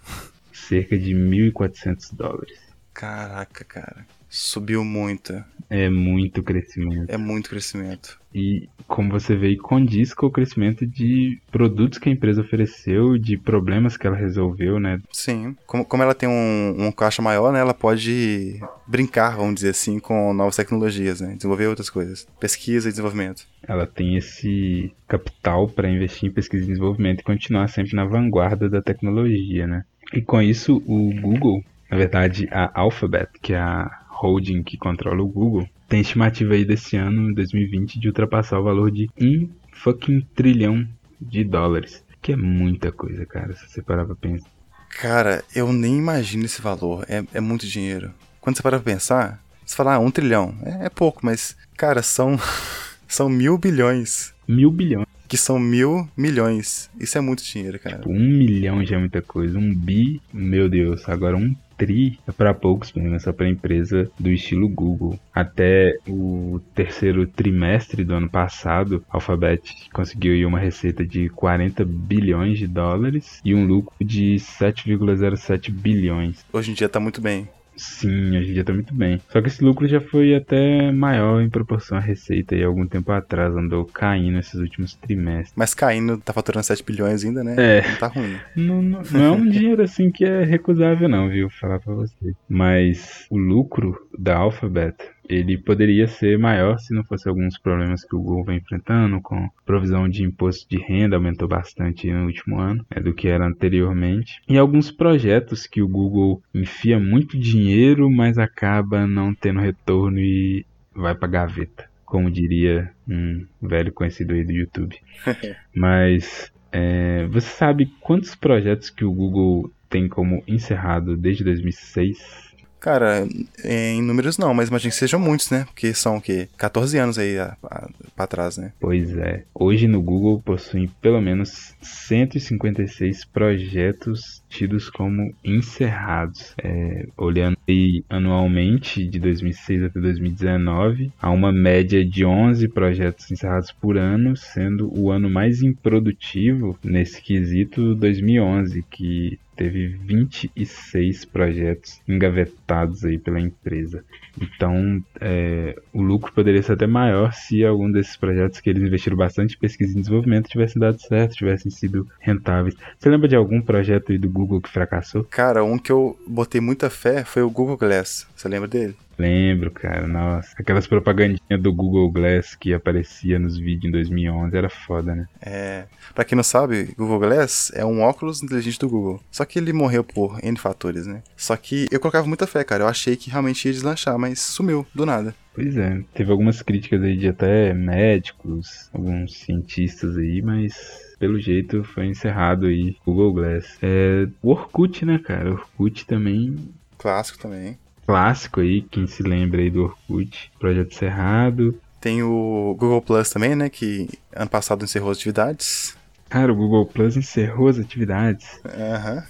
Cerca 0.52 0.98
de 0.98 1.14
1.400 1.14 2.14
dólares. 2.14 2.58
Caraca, 2.92 3.64
cara. 3.64 4.06
Subiu 4.34 4.82
muito. 4.82 5.44
É 5.68 5.90
muito 5.90 6.42
crescimento. 6.42 7.10
É 7.10 7.18
muito 7.18 7.50
crescimento. 7.50 8.18
E 8.34 8.66
como 8.88 9.10
você 9.10 9.36
vê, 9.36 9.54
condiz 9.56 10.14
com 10.14 10.24
o 10.24 10.30
crescimento 10.30 10.86
de 10.86 11.38
produtos 11.50 11.98
que 11.98 12.08
a 12.08 12.12
empresa 12.12 12.40
ofereceu, 12.40 13.18
de 13.18 13.36
problemas 13.36 13.98
que 13.98 14.06
ela 14.06 14.16
resolveu, 14.16 14.80
né? 14.80 15.02
Sim. 15.12 15.54
Como, 15.66 15.84
como 15.84 16.02
ela 16.02 16.14
tem 16.14 16.30
um, 16.30 16.86
um 16.86 16.90
caixa 16.90 17.20
maior, 17.20 17.52
né? 17.52 17.60
Ela 17.60 17.74
pode 17.74 18.58
brincar, 18.86 19.36
vamos 19.36 19.56
dizer 19.56 19.68
assim, 19.68 19.98
com 19.98 20.32
novas 20.32 20.56
tecnologias, 20.56 21.20
né? 21.20 21.34
Desenvolver 21.36 21.66
outras 21.66 21.90
coisas. 21.90 22.26
Pesquisa 22.40 22.88
e 22.88 22.92
desenvolvimento. 22.92 23.46
Ela 23.68 23.86
tem 23.86 24.16
esse 24.16 24.90
capital 25.06 25.68
para 25.68 25.90
investir 25.90 26.30
em 26.30 26.32
pesquisa 26.32 26.64
e 26.64 26.68
desenvolvimento 26.68 27.20
e 27.20 27.24
continuar 27.24 27.68
sempre 27.68 27.94
na 27.94 28.06
vanguarda 28.06 28.66
da 28.66 28.80
tecnologia, 28.80 29.66
né? 29.66 29.84
E 30.10 30.22
com 30.22 30.40
isso, 30.40 30.82
o 30.86 31.12
Google, 31.20 31.62
na 31.90 31.98
verdade, 31.98 32.48
a 32.50 32.80
Alphabet, 32.80 33.28
que 33.42 33.52
é 33.52 33.58
a 33.58 34.01
holding 34.22 34.62
que 34.62 34.76
controla 34.76 35.20
o 35.20 35.26
Google, 35.26 35.68
tem 35.88 36.00
estimativa 36.00 36.54
aí 36.54 36.64
desse 36.64 36.96
ano, 36.96 37.34
2020, 37.34 37.98
de 37.98 38.06
ultrapassar 38.06 38.60
o 38.60 38.62
valor 38.62 38.90
de 38.90 39.10
um 39.20 39.48
fucking 39.72 40.20
trilhão 40.34 40.86
de 41.20 41.42
dólares. 41.42 42.04
Que 42.20 42.32
é 42.32 42.36
muita 42.36 42.92
coisa, 42.92 43.26
cara, 43.26 43.52
se 43.52 43.68
você 43.68 43.82
parar 43.82 44.04
pra 44.04 44.14
pensar. 44.14 44.48
Cara, 44.88 45.42
eu 45.54 45.72
nem 45.72 45.98
imagino 45.98 46.44
esse 46.44 46.62
valor. 46.62 47.04
É, 47.08 47.24
é 47.34 47.40
muito 47.40 47.66
dinheiro. 47.66 48.12
Quando 48.40 48.56
você 48.56 48.62
parar 48.62 48.78
pra 48.78 48.92
pensar, 48.92 49.42
você 49.64 49.74
fala, 49.74 49.94
ah, 49.94 49.98
um 49.98 50.10
trilhão. 50.10 50.54
É, 50.62 50.86
é 50.86 50.88
pouco, 50.88 51.20
mas, 51.24 51.56
cara, 51.76 52.02
são, 52.02 52.38
são 53.08 53.28
mil 53.28 53.58
bilhões. 53.58 54.32
Mil 54.46 54.70
bilhões. 54.70 55.06
Que 55.26 55.36
são 55.36 55.58
mil 55.58 56.08
milhões. 56.16 56.90
Isso 57.00 57.18
é 57.18 57.20
muito 57.20 57.42
dinheiro, 57.42 57.78
cara. 57.78 57.96
Tipo, 57.96 58.10
um 58.10 58.20
milhão 58.20 58.84
já 58.84 58.96
é 58.96 58.98
muita 58.98 59.22
coisa. 59.22 59.58
Um 59.58 59.74
bi, 59.74 60.20
meu 60.32 60.68
Deus. 60.68 61.08
Agora 61.08 61.36
um 61.36 61.56
tri 61.76 62.18
é 62.26 62.32
para 62.32 62.54
poucos, 62.54 62.92
mesmo, 62.92 63.14
é 63.14 63.18
só 63.18 63.32
para 63.32 63.48
empresa 63.48 64.10
do 64.18 64.30
estilo 64.30 64.68
Google. 64.68 65.18
Até 65.34 65.96
o 66.08 66.60
terceiro 66.74 67.26
trimestre 67.26 68.04
do 68.04 68.14
ano 68.14 68.28
passado, 68.28 69.04
a 69.10 69.16
Alphabet 69.16 69.88
conseguiu 69.92 70.48
uma 70.48 70.58
receita 70.58 71.04
de 71.04 71.28
40 71.30 71.84
bilhões 71.84 72.58
de 72.58 72.66
dólares 72.66 73.40
e 73.44 73.54
um 73.54 73.66
lucro 73.66 73.92
de 74.00 74.36
7,07 74.36 75.70
bilhões. 75.70 76.44
Hoje 76.52 76.70
em 76.70 76.74
dia 76.74 76.88
tá 76.88 77.00
muito 77.00 77.20
bem. 77.20 77.48
Sim, 77.76 78.36
hoje 78.36 78.50
em 78.50 78.54
dia 78.54 78.64
tá 78.64 78.72
muito 78.72 78.94
bem. 78.94 79.20
Só 79.28 79.40
que 79.40 79.48
esse 79.48 79.62
lucro 79.64 79.86
já 79.86 80.00
foi 80.00 80.34
até 80.34 80.92
maior 80.92 81.40
em 81.40 81.50
proporção 81.50 81.96
à 81.96 82.00
receita 82.00 82.54
e 82.54 82.62
algum 82.62 82.86
tempo 82.86 83.10
atrás 83.12 83.54
andou 83.56 83.84
caindo 83.84 84.38
esses 84.38 84.54
últimos 84.54 84.94
trimestres. 84.94 85.52
Mas 85.56 85.74
caindo, 85.74 86.18
tá 86.18 86.32
faturando 86.32 86.64
7 86.64 86.84
bilhões 86.84 87.24
ainda, 87.24 87.42
né? 87.42 87.54
É. 87.58 87.88
Não 87.88 87.96
tá 87.96 88.06
ruim. 88.08 88.36
Não, 88.54 88.82
não, 88.82 89.02
não 89.10 89.24
é 89.24 89.30
um 89.30 89.48
dinheiro 89.48 89.82
assim 89.82 90.10
que 90.10 90.24
é 90.24 90.44
recusável 90.44 91.08
não, 91.08 91.28
viu? 91.28 91.48
Falar 91.50 91.80
pra 91.80 91.94
você. 91.94 92.34
Mas 92.48 93.26
o 93.30 93.38
lucro 93.38 93.96
da 94.18 94.36
Alphabet 94.36 94.96
ele 95.28 95.56
poderia 95.56 96.06
ser 96.06 96.38
maior 96.38 96.78
se 96.78 96.94
não 96.94 97.04
fosse 97.04 97.28
alguns 97.28 97.58
problemas 97.58 98.04
que 98.04 98.14
o 98.14 98.20
Google 98.20 98.44
vem 98.44 98.58
enfrentando, 98.58 99.20
com 99.20 99.48
provisão 99.64 100.08
de 100.08 100.24
imposto 100.24 100.68
de 100.68 100.82
renda 100.82 101.16
aumentou 101.16 101.48
bastante 101.48 102.10
no 102.10 102.26
último 102.26 102.58
ano 102.58 102.84
é, 102.90 103.00
do 103.00 103.14
que 103.14 103.28
era 103.28 103.46
anteriormente, 103.46 104.40
e 104.48 104.58
alguns 104.58 104.90
projetos 104.90 105.66
que 105.66 105.82
o 105.82 105.88
Google 105.88 106.42
enfia 106.54 106.98
muito 106.98 107.38
dinheiro, 107.38 108.10
mas 108.10 108.38
acaba 108.38 109.06
não 109.06 109.34
tendo 109.34 109.60
retorno 109.60 110.18
e 110.18 110.66
vai 110.94 111.14
para 111.14 111.28
gaveta, 111.28 111.88
como 112.04 112.30
diria 112.30 112.90
um 113.08 113.46
velho 113.60 113.92
conhecido 113.92 114.34
aí 114.34 114.44
do 114.44 114.52
YouTube. 114.52 114.96
mas 115.74 116.52
é, 116.70 117.26
você 117.26 117.48
sabe 117.48 117.86
quantos 118.00 118.34
projetos 118.34 118.90
que 118.90 119.04
o 119.04 119.12
Google 119.12 119.70
tem 119.88 120.08
como 120.08 120.42
encerrado 120.46 121.16
desde 121.16 121.44
2006? 121.44 122.51
Cara, 122.82 123.24
em 123.64 124.02
números 124.02 124.36
não, 124.36 124.52
mas 124.52 124.68
imagino 124.68 124.90
que 124.90 124.98
sejam 124.98 125.20
muitos, 125.20 125.50
né? 125.50 125.64
Porque 125.66 125.94
são 125.94 126.16
o 126.16 126.20
quê? 126.20 126.48
14 126.58 126.98
anos 126.98 127.16
aí 127.16 127.38
a, 127.38 127.56
a, 127.62 127.88
pra 128.16 128.26
trás, 128.26 128.58
né? 128.58 128.72
Pois 128.80 129.16
é. 129.16 129.44
Hoje 129.54 129.86
no 129.86 130.02
Google 130.02 130.42
possuem 130.44 130.90
pelo 131.00 131.20
menos 131.20 131.76
156 131.80 133.24
projetos 133.26 134.42
tidos 134.48 134.90
como 134.90 135.32
encerrados. 135.44 136.54
É, 136.60 137.06
olhando 137.16 137.56
aí 137.68 138.04
anualmente, 138.10 139.06
de 139.06 139.20
2006 139.20 139.84
até 139.84 140.00
2019, 140.00 141.12
há 141.22 141.30
uma 141.30 141.52
média 141.52 142.04
de 142.04 142.24
11 142.24 142.66
projetos 142.66 143.30
encerrados 143.30 143.70
por 143.70 143.96
ano, 143.96 144.36
sendo 144.36 144.92
o 144.92 145.12
ano 145.12 145.30
mais 145.30 145.62
improdutivo 145.62 146.76
nesse 146.82 147.22
quesito 147.22 147.94
2011, 147.94 148.84
que 148.90 149.38
teve 149.62 149.86
26 149.86 151.24
projetos 151.26 152.00
engavetados 152.08 153.04
aí 153.04 153.16
pela 153.16 153.38
empresa. 153.38 154.04
Então, 154.40 155.00
é, 155.20 155.76
o 155.92 156.02
lucro 156.02 156.32
poderia 156.32 156.60
ser 156.62 156.72
até 156.72 156.84
maior 156.84 157.32
se 157.32 157.64
algum 157.64 157.90
desses 157.90 158.16
projetos 158.16 158.58
que 158.58 158.68
eles 158.68 158.82
investiram 158.82 159.16
bastante 159.16 159.54
em 159.54 159.58
pesquisa 159.58 159.92
e 159.92 160.00
desenvolvimento 160.00 160.48
tivessem 160.48 160.80
dado 160.80 161.00
certo, 161.00 161.36
tivessem 161.36 161.70
sido 161.70 162.08
rentáveis. 162.18 162.74
Você 162.98 163.08
lembra 163.08 163.28
de 163.28 163.36
algum 163.36 163.62
projeto 163.62 164.10
aí 164.10 164.18
do 164.18 164.28
Google 164.28 164.60
que 164.60 164.68
fracassou? 164.68 165.22
Cara, 165.30 165.62
um 165.62 165.78
que 165.78 165.92
eu 165.92 166.18
botei 166.26 166.60
muita 166.60 166.90
fé 166.90 167.24
foi 167.24 167.42
o 167.42 167.50
Google 167.50 167.76
Glass. 167.76 168.26
Você 168.34 168.48
lembra 168.48 168.66
dele? 168.66 168.96
Lembro, 169.18 169.70
cara, 169.70 170.06
nossa. 170.06 170.54
Aquelas 170.58 170.86
propagandinhas 170.86 171.60
do 171.60 171.72
Google 171.72 172.10
Glass 172.10 172.54
que 172.54 172.72
aparecia 172.72 173.38
nos 173.38 173.58
vídeos 173.58 173.88
em 173.88 173.92
2011 173.92 174.56
era 174.56 174.68
foda, 174.68 175.14
né? 175.14 175.26
É. 175.40 175.84
Pra 176.14 176.24
quem 176.24 176.36
não 176.36 176.42
sabe, 176.42 176.94
Google 176.96 177.20
Glass 177.20 177.70
é 177.74 177.84
um 177.84 178.00
óculos 178.00 178.42
inteligente 178.42 178.78
do 178.78 178.88
Google. 178.88 179.20
Só 179.30 179.44
que 179.44 179.58
ele 179.58 179.72
morreu 179.72 180.02
por 180.02 180.38
N 180.42 180.58
fatores, 180.58 181.06
né? 181.06 181.22
Só 181.36 181.56
que 181.56 181.86
eu 181.90 182.00
colocava 182.00 182.26
muita 182.26 182.46
fé, 182.46 182.64
cara. 182.64 182.84
Eu 182.84 182.88
achei 182.88 183.16
que 183.16 183.30
realmente 183.30 183.66
ia 183.66 183.72
deslanchar, 183.72 184.18
mas 184.18 184.40
sumiu 184.40 184.86
do 184.94 185.06
nada. 185.06 185.34
Pois 185.54 185.76
é, 185.76 186.02
teve 186.14 186.30
algumas 186.30 186.62
críticas 186.62 187.02
aí 187.02 187.14
de 187.14 187.28
até 187.28 187.74
médicos, 187.74 188.88
alguns 188.92 189.38
cientistas 189.38 190.16
aí, 190.16 190.40
mas 190.40 191.14
pelo 191.18 191.38
jeito 191.38 191.84
foi 191.84 192.06
encerrado 192.06 192.66
aí 192.66 192.96
Google 193.04 193.34
Glass. 193.34 193.76
É, 193.82 194.26
o 194.42 194.50
Orkut, 194.50 195.04
né, 195.04 195.18
cara? 195.18 195.50
O 195.50 195.52
Orkut 195.52 196.06
também. 196.06 196.56
Clássico 196.96 197.38
também 197.38 197.78
clássico 198.06 198.60
aí, 198.60 198.82
quem 198.82 199.06
se 199.06 199.22
lembra 199.22 199.60
aí 199.60 199.70
do 199.70 199.84
Orkut, 199.84 200.50
Projeto 200.58 200.94
Cerrado. 200.94 201.78
Tem 202.00 202.22
o 202.22 202.74
Google 202.78 203.00
Plus 203.00 203.30
também, 203.30 203.54
né, 203.54 203.68
que 203.68 204.08
ano 204.34 204.50
passado 204.50 204.84
encerrou 204.84 205.10
as 205.10 205.18
atividades. 205.18 205.96
Cara, 206.28 206.52
o 206.52 206.56
Google 206.56 206.86
Plus 206.86 207.16
encerrou 207.16 207.68
as 207.68 207.78
atividades. 207.78 208.60
Aham. 208.64 209.14
Uhum. 209.16 209.22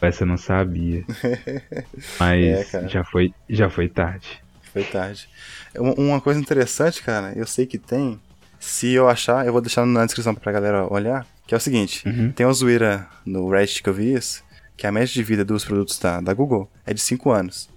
Essa 0.00 0.22
eu 0.22 0.28
não 0.28 0.36
sabia. 0.36 1.04
Mas 2.20 2.74
é, 2.74 2.88
já, 2.88 3.02
foi, 3.04 3.32
já 3.48 3.68
foi 3.68 3.88
tarde. 3.88 4.40
Foi 4.72 4.84
tarde. 4.84 5.28
Uma 5.76 6.20
coisa 6.20 6.38
interessante, 6.38 7.02
cara, 7.02 7.32
eu 7.34 7.46
sei 7.46 7.66
que 7.66 7.78
tem. 7.78 8.20
Se 8.60 8.92
eu 8.92 9.08
achar, 9.08 9.46
eu 9.46 9.52
vou 9.52 9.60
deixar 9.60 9.84
na 9.86 10.04
descrição 10.04 10.34
pra 10.34 10.52
galera 10.52 10.92
olhar. 10.92 11.26
Que 11.46 11.54
é 11.54 11.56
o 11.56 11.60
seguinte: 11.60 12.06
uhum. 12.06 12.30
tem 12.30 12.46
uma 12.46 12.52
zoeira 12.52 13.06
no 13.24 13.48
Reddit 13.48 13.82
que 13.82 13.88
eu 13.88 13.94
vi 13.94 14.12
isso, 14.12 14.44
que 14.76 14.86
a 14.86 14.92
média 14.92 15.12
de 15.12 15.22
vida 15.22 15.44
dos 15.44 15.64
produtos 15.64 15.98
da, 15.98 16.20
da 16.20 16.34
Google 16.34 16.70
é 16.86 16.92
de 16.92 17.00
5 17.00 17.30
anos. 17.30 17.68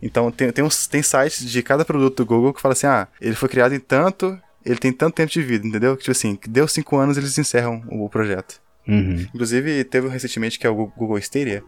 Então 0.00 0.30
tem, 0.30 0.50
tem, 0.52 0.64
uns, 0.64 0.86
tem 0.86 1.02
sites 1.02 1.48
de 1.48 1.62
cada 1.62 1.84
produto 1.84 2.16
do 2.16 2.26
Google 2.26 2.52
que 2.52 2.60
fala 2.60 2.72
assim: 2.72 2.86
ah, 2.86 3.08
ele 3.20 3.34
foi 3.34 3.48
criado 3.48 3.74
em 3.74 3.80
tanto, 3.80 4.38
ele 4.64 4.78
tem 4.78 4.92
tanto 4.92 5.14
tempo 5.14 5.30
de 5.30 5.42
vida, 5.42 5.66
entendeu? 5.66 5.96
Tipo 5.96 6.10
assim, 6.10 6.38
deu 6.48 6.66
cinco 6.68 6.96
anos 6.96 7.16
eles 7.16 7.36
encerram 7.38 7.82
o 7.88 8.08
projeto. 8.08 8.60
Uhum. 8.86 9.26
Inclusive, 9.34 9.84
teve 9.84 10.08
recentemente 10.08 10.58
que 10.58 10.66
é 10.66 10.70
o 10.70 10.86
Google 10.86 11.18
Stadia. 11.18 11.62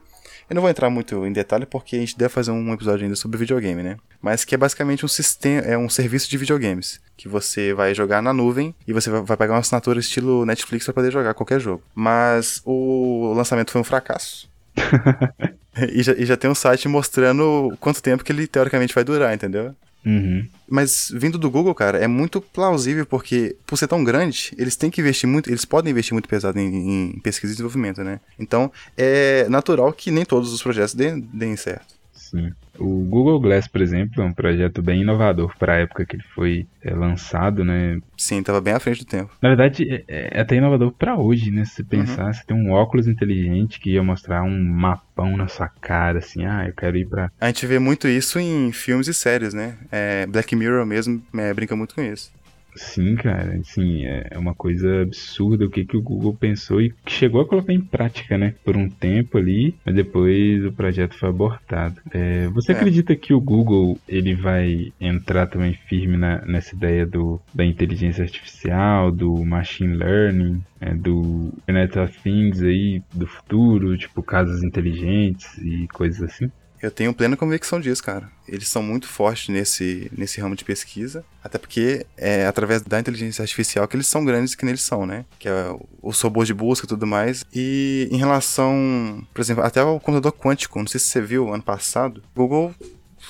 Eu 0.48 0.54
não 0.54 0.62
vou 0.62 0.70
entrar 0.70 0.88
muito 0.88 1.26
em 1.26 1.32
detalhe 1.32 1.66
porque 1.66 1.96
a 1.96 1.98
gente 1.98 2.16
deve 2.16 2.30
fazer 2.30 2.50
um 2.50 2.72
episódio 2.72 3.04
ainda 3.04 3.16
sobre 3.16 3.36
videogame, 3.36 3.82
né? 3.82 3.98
Mas 4.20 4.46
que 4.46 4.54
é 4.54 4.58
basicamente 4.58 5.04
um 5.04 5.08
sistema, 5.08 5.60
é 5.60 5.76
um 5.76 5.90
serviço 5.90 6.30
de 6.30 6.38
videogames 6.38 7.00
que 7.18 7.28
você 7.28 7.74
vai 7.74 7.94
jogar 7.94 8.22
na 8.22 8.32
nuvem 8.32 8.74
e 8.86 8.92
você 8.92 9.10
vai 9.10 9.36
pegar 9.36 9.52
uma 9.54 9.60
assinatura 9.60 10.00
estilo 10.00 10.46
Netflix 10.46 10.86
para 10.86 10.94
poder 10.94 11.12
jogar 11.12 11.34
qualquer 11.34 11.60
jogo. 11.60 11.82
Mas 11.94 12.62
o 12.64 13.32
lançamento 13.34 13.70
foi 13.70 13.80
um 13.80 13.84
fracasso. 13.84 14.50
e, 15.92 16.02
já, 16.02 16.12
e 16.12 16.24
já 16.24 16.36
tem 16.36 16.50
um 16.50 16.54
site 16.54 16.88
mostrando 16.88 17.76
quanto 17.80 18.02
tempo 18.02 18.24
que 18.24 18.32
ele 18.32 18.46
teoricamente 18.46 18.94
vai 18.94 19.04
durar, 19.04 19.34
entendeu? 19.34 19.74
Uhum. 20.04 20.46
Mas 20.68 21.12
vindo 21.14 21.38
do 21.38 21.50
Google, 21.50 21.74
cara, 21.74 21.98
é 21.98 22.06
muito 22.06 22.40
plausível 22.40 23.04
porque, 23.04 23.56
por 23.66 23.76
ser 23.76 23.88
tão 23.88 24.02
grande, 24.04 24.54
eles 24.56 24.76
têm 24.76 24.90
que 24.90 25.00
investir 25.00 25.28
muito, 25.28 25.50
eles 25.50 25.64
podem 25.64 25.90
investir 25.90 26.12
muito 26.12 26.28
pesado 26.28 26.58
em, 26.58 27.10
em 27.10 27.20
pesquisa 27.20 27.52
e 27.52 27.56
desenvolvimento, 27.56 28.02
né? 28.02 28.20
Então, 28.38 28.70
é 28.96 29.46
natural 29.48 29.92
que 29.92 30.10
nem 30.10 30.24
todos 30.24 30.52
os 30.52 30.62
projetos 30.62 30.94
deem, 30.94 31.20
deem 31.20 31.56
certo. 31.56 31.97
Sim. 32.30 32.52
O 32.78 33.04
Google 33.04 33.40
Glass, 33.40 33.66
por 33.66 33.80
exemplo, 33.80 34.22
é 34.22 34.24
um 34.24 34.32
projeto 34.32 34.80
bem 34.80 35.02
inovador 35.02 35.56
para 35.58 35.74
a 35.74 35.78
época 35.78 36.06
que 36.06 36.16
ele 36.16 36.22
foi 36.34 36.66
é, 36.82 36.94
lançado, 36.94 37.64
né? 37.64 38.00
Sim, 38.16 38.38
estava 38.38 38.60
bem 38.60 38.74
à 38.74 38.80
frente 38.80 39.04
do 39.04 39.08
tempo. 39.08 39.32
Na 39.42 39.48
verdade, 39.48 40.04
é, 40.06 40.30
é 40.36 40.40
até 40.40 40.56
inovador 40.56 40.92
para 40.92 41.16
hoje, 41.16 41.50
né? 41.50 41.64
Se 41.64 41.76
você 41.76 41.84
pensar, 41.84 42.26
uhum. 42.26 42.32
você 42.32 42.44
tem 42.46 42.56
um 42.56 42.70
óculos 42.70 43.08
inteligente 43.08 43.80
que 43.80 43.90
ia 43.90 44.02
mostrar 44.02 44.44
um 44.44 44.64
mapão 44.64 45.36
na 45.36 45.48
sua 45.48 45.68
cara, 45.68 46.18
assim, 46.18 46.44
ah, 46.44 46.66
eu 46.66 46.72
quero 46.72 46.96
ir 46.96 47.06
para. 47.06 47.32
A 47.40 47.46
gente 47.48 47.66
vê 47.66 47.78
muito 47.78 48.06
isso 48.06 48.38
em 48.38 48.70
filmes 48.70 49.08
e 49.08 49.14
séries, 49.14 49.52
né? 49.52 49.76
É, 49.90 50.26
Black 50.26 50.54
Mirror 50.54 50.86
mesmo 50.86 51.20
é, 51.34 51.52
brinca 51.52 51.74
muito 51.74 51.94
com 51.94 52.02
isso. 52.02 52.30
Sim, 52.78 53.16
cara, 53.16 53.58
assim, 53.58 54.04
é 54.04 54.38
uma 54.38 54.54
coisa 54.54 55.02
absurda 55.02 55.66
o 55.66 55.70
que, 55.70 55.84
que 55.84 55.96
o 55.96 56.02
Google 56.02 56.32
pensou 56.32 56.80
e 56.80 56.90
que 57.04 57.12
chegou 57.12 57.40
a 57.40 57.46
colocar 57.46 57.72
em 57.72 57.80
prática, 57.80 58.38
né? 58.38 58.54
Por 58.64 58.76
um 58.76 58.88
tempo 58.88 59.36
ali, 59.36 59.74
mas 59.84 59.94
depois 59.94 60.64
o 60.64 60.72
projeto 60.72 61.14
foi 61.18 61.28
abortado. 61.28 62.00
É, 62.12 62.46
você 62.48 62.72
é. 62.72 62.76
acredita 62.76 63.16
que 63.16 63.34
o 63.34 63.40
Google 63.40 63.98
ele 64.08 64.32
vai 64.32 64.92
entrar 65.00 65.48
também 65.48 65.74
firme 65.88 66.16
na, 66.16 66.40
nessa 66.46 66.74
ideia 66.76 67.04
do, 67.04 67.40
da 67.52 67.64
inteligência 67.64 68.22
artificial, 68.22 69.10
do 69.10 69.44
machine 69.44 69.94
learning, 69.94 70.62
é, 70.80 70.94
do 70.94 71.52
Internet 71.58 71.98
of 71.98 72.16
Things 72.22 72.62
aí, 72.62 73.02
do 73.12 73.26
futuro, 73.26 73.98
tipo 73.98 74.22
casas 74.22 74.62
inteligentes 74.62 75.58
e 75.58 75.88
coisas 75.88 76.22
assim? 76.22 76.48
Eu 76.82 76.90
tenho 76.90 77.12
plena 77.12 77.36
convicção 77.36 77.80
disso, 77.80 78.02
cara. 78.02 78.30
Eles 78.46 78.68
são 78.68 78.82
muito 78.82 79.08
fortes 79.08 79.48
nesse, 79.48 80.10
nesse 80.16 80.40
ramo 80.40 80.56
de 80.56 80.64
pesquisa, 80.64 81.24
até 81.42 81.58
porque 81.58 82.06
é 82.16 82.46
através 82.46 82.82
da 82.82 83.00
inteligência 83.00 83.42
artificial 83.42 83.86
que 83.86 83.96
eles 83.96 84.06
são 84.06 84.24
grandes 84.24 84.54
que 84.54 84.64
eles 84.64 84.82
são, 84.82 85.04
né? 85.06 85.24
Que 85.38 85.48
é 85.48 85.74
os 86.02 86.20
robôs 86.20 86.46
de 86.46 86.54
busca 86.54 86.86
e 86.86 86.88
tudo 86.88 87.06
mais. 87.06 87.44
E 87.54 88.08
em 88.10 88.16
relação, 88.16 89.26
por 89.34 89.40
exemplo, 89.40 89.64
até 89.64 89.82
o 89.82 89.98
computador 89.98 90.32
quântico, 90.32 90.78
não 90.78 90.86
sei 90.86 91.00
se 91.00 91.08
você 91.08 91.20
viu 91.20 91.52
ano 91.52 91.62
passado, 91.62 92.22
o 92.34 92.40
Google 92.40 92.74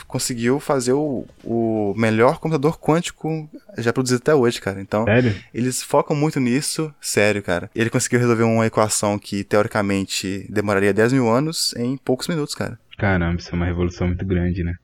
conseguiu 0.07 0.61
fazer 0.61 0.93
o, 0.93 1.27
o 1.43 1.95
melhor 1.97 2.39
computador 2.39 2.79
quântico 2.79 3.49
já 3.79 3.93
produzido 3.93 4.21
até 4.21 4.35
hoje, 4.35 4.61
cara. 4.61 4.81
Então, 4.81 5.05
sério? 5.05 5.35
eles 5.53 5.83
focam 5.83 6.15
muito 6.15 6.39
nisso, 6.39 6.95
sério, 7.01 7.43
cara. 7.43 7.71
Ele 7.75 7.91
conseguiu 7.91 8.21
resolver 8.21 8.45
uma 8.45 8.67
equação 8.67 9.19
que 9.19 9.43
teoricamente 9.43 10.47
demoraria 10.49 10.93
10 10.93 11.15
mil 11.15 11.29
anos 11.29 11.75
em 11.77 11.97
poucos 11.97 12.29
minutos, 12.29 12.55
cara. 12.55 12.79
Caramba, 12.99 13.41
isso 13.41 13.51
é 13.51 13.55
uma 13.55 13.65
revolução 13.65 14.09
muito 14.09 14.27
grande, 14.27 14.65
né? 14.65 14.75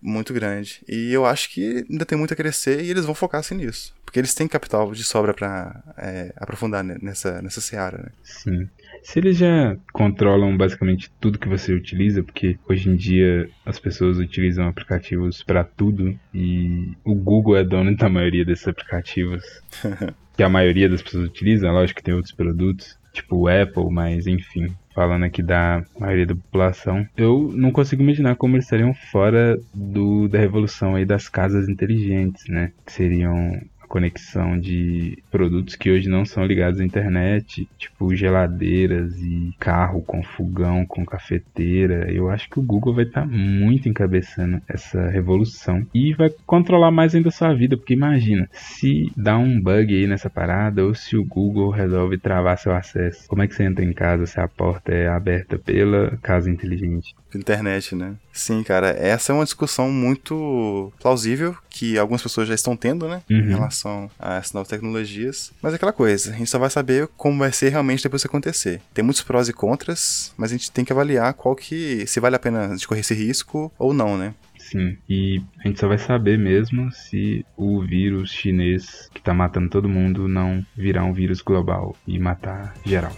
Muito 0.00 0.34
grande. 0.34 0.82
E 0.88 1.12
eu 1.12 1.24
acho 1.24 1.48
que 1.50 1.86
ainda 1.88 2.04
tem 2.04 2.18
muito 2.18 2.34
a 2.34 2.36
crescer 2.36 2.82
e 2.82 2.90
eles 2.90 3.04
vão 3.04 3.14
focar 3.14 3.40
assim 3.40 3.54
nisso. 3.54 3.94
Porque 4.04 4.18
eles 4.18 4.34
têm 4.34 4.46
capital 4.46 4.92
de 4.92 5.04
sobra 5.04 5.32
para 5.32 5.80
é, 5.96 6.32
aprofundar 6.36 6.84
nessa, 6.84 7.40
nessa 7.40 7.60
seara, 7.60 7.98
né? 7.98 8.08
Sim. 8.22 8.68
Se 9.02 9.20
eles 9.20 9.38
já 9.38 9.76
controlam 9.92 10.56
basicamente 10.56 11.10
tudo 11.20 11.38
que 11.38 11.48
você 11.48 11.72
utiliza, 11.72 12.22
porque 12.22 12.58
hoje 12.68 12.90
em 12.90 12.96
dia 12.96 13.48
as 13.64 13.78
pessoas 13.78 14.18
utilizam 14.18 14.66
aplicativos 14.66 15.42
para 15.42 15.64
tudo 15.64 16.18
e 16.34 16.92
o 17.04 17.14
Google 17.14 17.56
é 17.56 17.64
dono 17.64 17.96
da 17.96 18.08
maioria 18.08 18.44
desses 18.44 18.68
aplicativos. 18.68 19.42
que 20.36 20.42
a 20.42 20.48
maioria 20.48 20.88
das 20.88 21.02
pessoas 21.02 21.28
utilizam, 21.28 21.72
lógico 21.72 21.98
que 21.98 22.04
tem 22.04 22.14
outros 22.14 22.34
produtos, 22.34 22.98
tipo 23.12 23.36
o 23.36 23.48
Apple, 23.48 23.90
mas 23.90 24.26
enfim, 24.26 24.74
falando 24.94 25.24
aqui 25.24 25.42
da 25.42 25.84
maioria 25.98 26.26
da 26.26 26.34
população, 26.34 27.06
eu 27.16 27.50
não 27.54 27.70
consigo 27.70 28.02
imaginar 28.02 28.36
como 28.36 28.56
eles 28.56 28.64
estariam 28.64 28.94
fora 28.94 29.58
do, 29.74 30.28
da 30.28 30.38
revolução 30.38 30.94
aí 30.94 31.04
das 31.04 31.28
casas 31.28 31.68
inteligentes, 31.68 32.48
né? 32.48 32.72
Que 32.86 32.92
seriam 32.92 33.60
conexão 33.92 34.58
de 34.58 35.18
produtos 35.30 35.76
que 35.76 35.90
hoje 35.90 36.08
não 36.08 36.24
são 36.24 36.46
ligados 36.46 36.80
à 36.80 36.84
internet, 36.84 37.68
tipo 37.76 38.16
geladeiras 38.16 39.14
e 39.18 39.54
carro 39.60 40.00
com 40.00 40.22
fogão, 40.22 40.86
com 40.86 41.04
cafeteira. 41.04 42.10
Eu 42.10 42.30
acho 42.30 42.48
que 42.48 42.58
o 42.58 42.62
Google 42.62 42.94
vai 42.94 43.04
estar 43.04 43.20
tá 43.20 43.26
muito 43.26 43.90
encabeçando 43.90 44.62
essa 44.66 45.10
revolução 45.10 45.86
e 45.94 46.14
vai 46.14 46.30
controlar 46.46 46.90
mais 46.90 47.14
ainda 47.14 47.28
a 47.28 47.32
sua 47.32 47.52
vida, 47.52 47.76
porque 47.76 47.92
imagina, 47.92 48.48
se 48.50 49.12
dá 49.14 49.36
um 49.36 49.60
bug 49.60 49.94
aí 49.94 50.06
nessa 50.06 50.30
parada 50.30 50.82
ou 50.82 50.94
se 50.94 51.14
o 51.14 51.24
Google 51.24 51.68
resolve 51.68 52.16
travar 52.16 52.56
seu 52.56 52.74
acesso, 52.74 53.28
como 53.28 53.42
é 53.42 53.46
que 53.46 53.54
você 53.54 53.64
entra 53.64 53.84
em 53.84 53.92
casa 53.92 54.24
se 54.24 54.40
a 54.40 54.48
porta 54.48 54.90
é 54.90 55.06
aberta 55.06 55.58
pela 55.58 56.16
casa 56.22 56.50
inteligente? 56.50 57.14
Internet, 57.34 57.94
né? 57.94 58.14
Sim, 58.32 58.62
cara, 58.62 58.88
essa 58.90 59.32
é 59.32 59.34
uma 59.34 59.44
discussão 59.44 59.90
muito 59.90 60.92
plausível 61.00 61.56
que 61.68 61.98
algumas 61.98 62.22
pessoas 62.22 62.48
já 62.48 62.54
estão 62.54 62.76
tendo, 62.76 63.08
né? 63.08 63.22
Uhum. 63.30 63.38
Em 63.38 63.48
relação 63.48 63.81
a 64.18 64.36
essas 64.36 64.52
novas 64.52 64.68
tecnologias. 64.68 65.52
Mas 65.62 65.72
é 65.72 65.76
aquela 65.76 65.92
coisa, 65.92 66.32
a 66.32 66.36
gente 66.36 66.50
só 66.50 66.58
vai 66.58 66.70
saber 66.70 67.08
como 67.16 67.38
vai 67.38 67.52
ser 67.52 67.70
realmente 67.70 68.02
depois 68.02 68.22
que 68.22 68.28
acontecer. 68.28 68.80
Tem 68.94 69.04
muitos 69.04 69.22
prós 69.22 69.48
e 69.48 69.52
contras, 69.52 70.32
mas 70.36 70.50
a 70.50 70.56
gente 70.56 70.70
tem 70.70 70.84
que 70.84 70.92
avaliar 70.92 71.34
qual 71.34 71.54
que. 71.54 72.06
se 72.06 72.20
vale 72.20 72.36
a 72.36 72.38
pena 72.38 72.76
de 72.76 72.86
correr 72.86 73.00
esse 73.00 73.14
risco 73.14 73.72
ou 73.78 73.92
não, 73.92 74.16
né? 74.16 74.34
Sim, 74.58 74.96
e 75.08 75.42
a 75.58 75.68
gente 75.68 75.78
só 75.78 75.86
vai 75.86 75.98
saber 75.98 76.38
mesmo 76.38 76.90
se 76.92 77.44
o 77.56 77.82
vírus 77.82 78.30
chinês 78.30 79.10
que 79.12 79.20
tá 79.20 79.34
matando 79.34 79.68
todo 79.68 79.88
mundo 79.88 80.26
não 80.26 80.64
virar 80.74 81.04
um 81.04 81.12
vírus 81.12 81.42
global 81.42 81.94
e 82.06 82.18
matar 82.18 82.72
geral. 82.86 83.12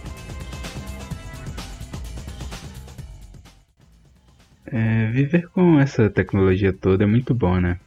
É, 4.65 5.09
viver 5.11 5.47
com 5.49 5.79
essa 5.79 6.09
tecnologia 6.09 6.73
toda 6.73 7.03
é 7.03 7.07
muito 7.07 7.33
bom, 7.33 7.61
né? 7.61 7.79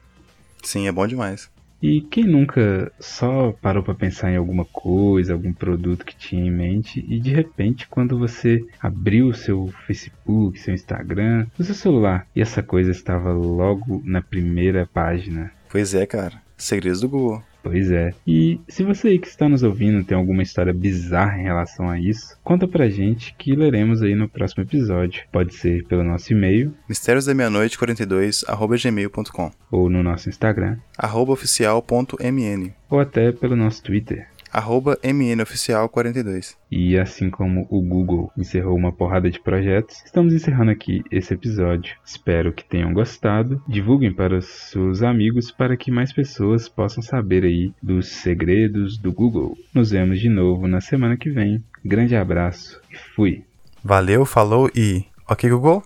Sim, 0.63 0.87
é 0.87 0.93
bom 0.93 1.07
demais. 1.07 1.51
E 1.81 2.01
quem 2.01 2.25
nunca 2.25 2.91
só 2.99 3.53
parou 3.53 3.83
para 3.83 3.95
pensar 3.95 4.33
em 4.33 4.37
alguma 4.37 4.65
coisa, 4.65 5.33
algum 5.33 5.53
produto 5.53 6.05
que 6.05 6.17
tinha 6.17 6.45
em 6.45 6.51
mente 6.51 7.05
e 7.09 7.21
de 7.21 7.33
repente 7.33 7.87
quando 7.89 8.19
você 8.19 8.65
abriu 8.81 9.29
o 9.29 9.35
seu 9.35 9.73
Facebook, 9.87 10.59
seu 10.59 10.75
Instagram, 10.75 11.47
o 11.59 11.63
seu 11.63 11.75
celular 11.75 12.27
e 12.35 12.43
essa 12.43 12.63
coisa 12.63 12.91
estava 12.91 13.33
logo 13.33 14.03
na 14.05 14.21
primeira 14.21 14.89
página. 14.93 15.53
Pois 15.71 15.95
é, 15.95 16.05
cara. 16.05 16.43
Segredos 16.57 17.01
do 17.01 17.09
Google. 17.09 17.43
Pois 17.63 17.91
é. 17.91 18.13
E 18.27 18.61
se 18.69 18.83
você 18.83 19.09
aí 19.09 19.19
que 19.19 19.27
está 19.27 19.49
nos 19.49 19.63
ouvindo 19.63 20.05
tem 20.05 20.17
alguma 20.17 20.43
história 20.43 20.73
bizarra 20.73 21.39
em 21.39 21.45
relação 21.45 21.89
a 21.89 21.99
isso, 21.99 22.39
conta 22.43 22.67
pra 22.67 22.89
gente 22.89 23.35
que 23.37 23.55
leremos 23.55 24.03
aí 24.03 24.15
no 24.15 24.29
próximo 24.29 24.63
episódio. 24.63 25.25
Pode 25.33 25.55
ser 25.55 25.85
pelo 25.85 26.05
nosso 26.05 26.33
e-mail, 26.33 26.75
mistérios 26.89 27.27
da 27.27 27.35
meia-noite 27.35 27.79
42 27.79 28.45
gmail.com 28.83 29.51
ou 29.71 29.91
no 29.91 30.03
nosso 30.03 30.29
Instagram, 30.29 30.79
arroba 30.97 31.33
oficial.mn 31.33 32.73
ou 32.91 33.01
até 33.01 33.33
pelo 33.33 33.57
nosso 33.57 33.83
Twitter, 33.83 34.29
arroba 34.53 34.97
mnoficial42. 35.03 36.57
E 36.71 36.99
assim 36.99 37.31
como 37.31 37.67
o 37.71 37.81
Google 37.81 38.31
encerrou 38.37 38.77
uma 38.77 38.93
porrada 38.93 39.31
de 39.31 39.41
projetos, 39.41 40.03
estamos 40.05 40.35
encerrando 40.35 40.71
aqui 40.71 41.03
esse 41.11 41.35
episódio. 41.35 41.97
Espero 42.05 42.53
que 42.53 42.65
tenham 42.65 42.93
gostado. 42.93 43.63
Divulguem 43.67 44.13
para 44.13 44.39
os 44.39 44.47
seus 44.47 45.03
amigos 45.03 45.51
para 45.51 45.77
que 45.77 45.91
mais 45.91 46.13
pessoas 46.13 46.69
possam 46.69 47.03
saber 47.03 47.45
aí 47.45 47.73
dos 47.83 48.09
segredos 48.09 48.99
do 48.99 49.13
Google. 49.13 49.57
Nos 49.73 49.91
vemos 49.91 50.21
de 50.21 50.29
novo 50.29 50.67
na 50.67 50.81
semana 50.81 51.17
que 51.17 51.31
vem. 51.31 51.63
Grande 51.85 52.17
abraço 52.17 52.81
e 52.91 52.97
fui. 52.97 53.45
Valeu, 53.83 54.25
falou 54.25 54.71
e. 54.75 55.05
Ok, 55.29 55.49
Google? 55.49 55.83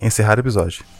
Encerrar 0.00 0.36
o 0.38 0.40
episódio. 0.40 0.95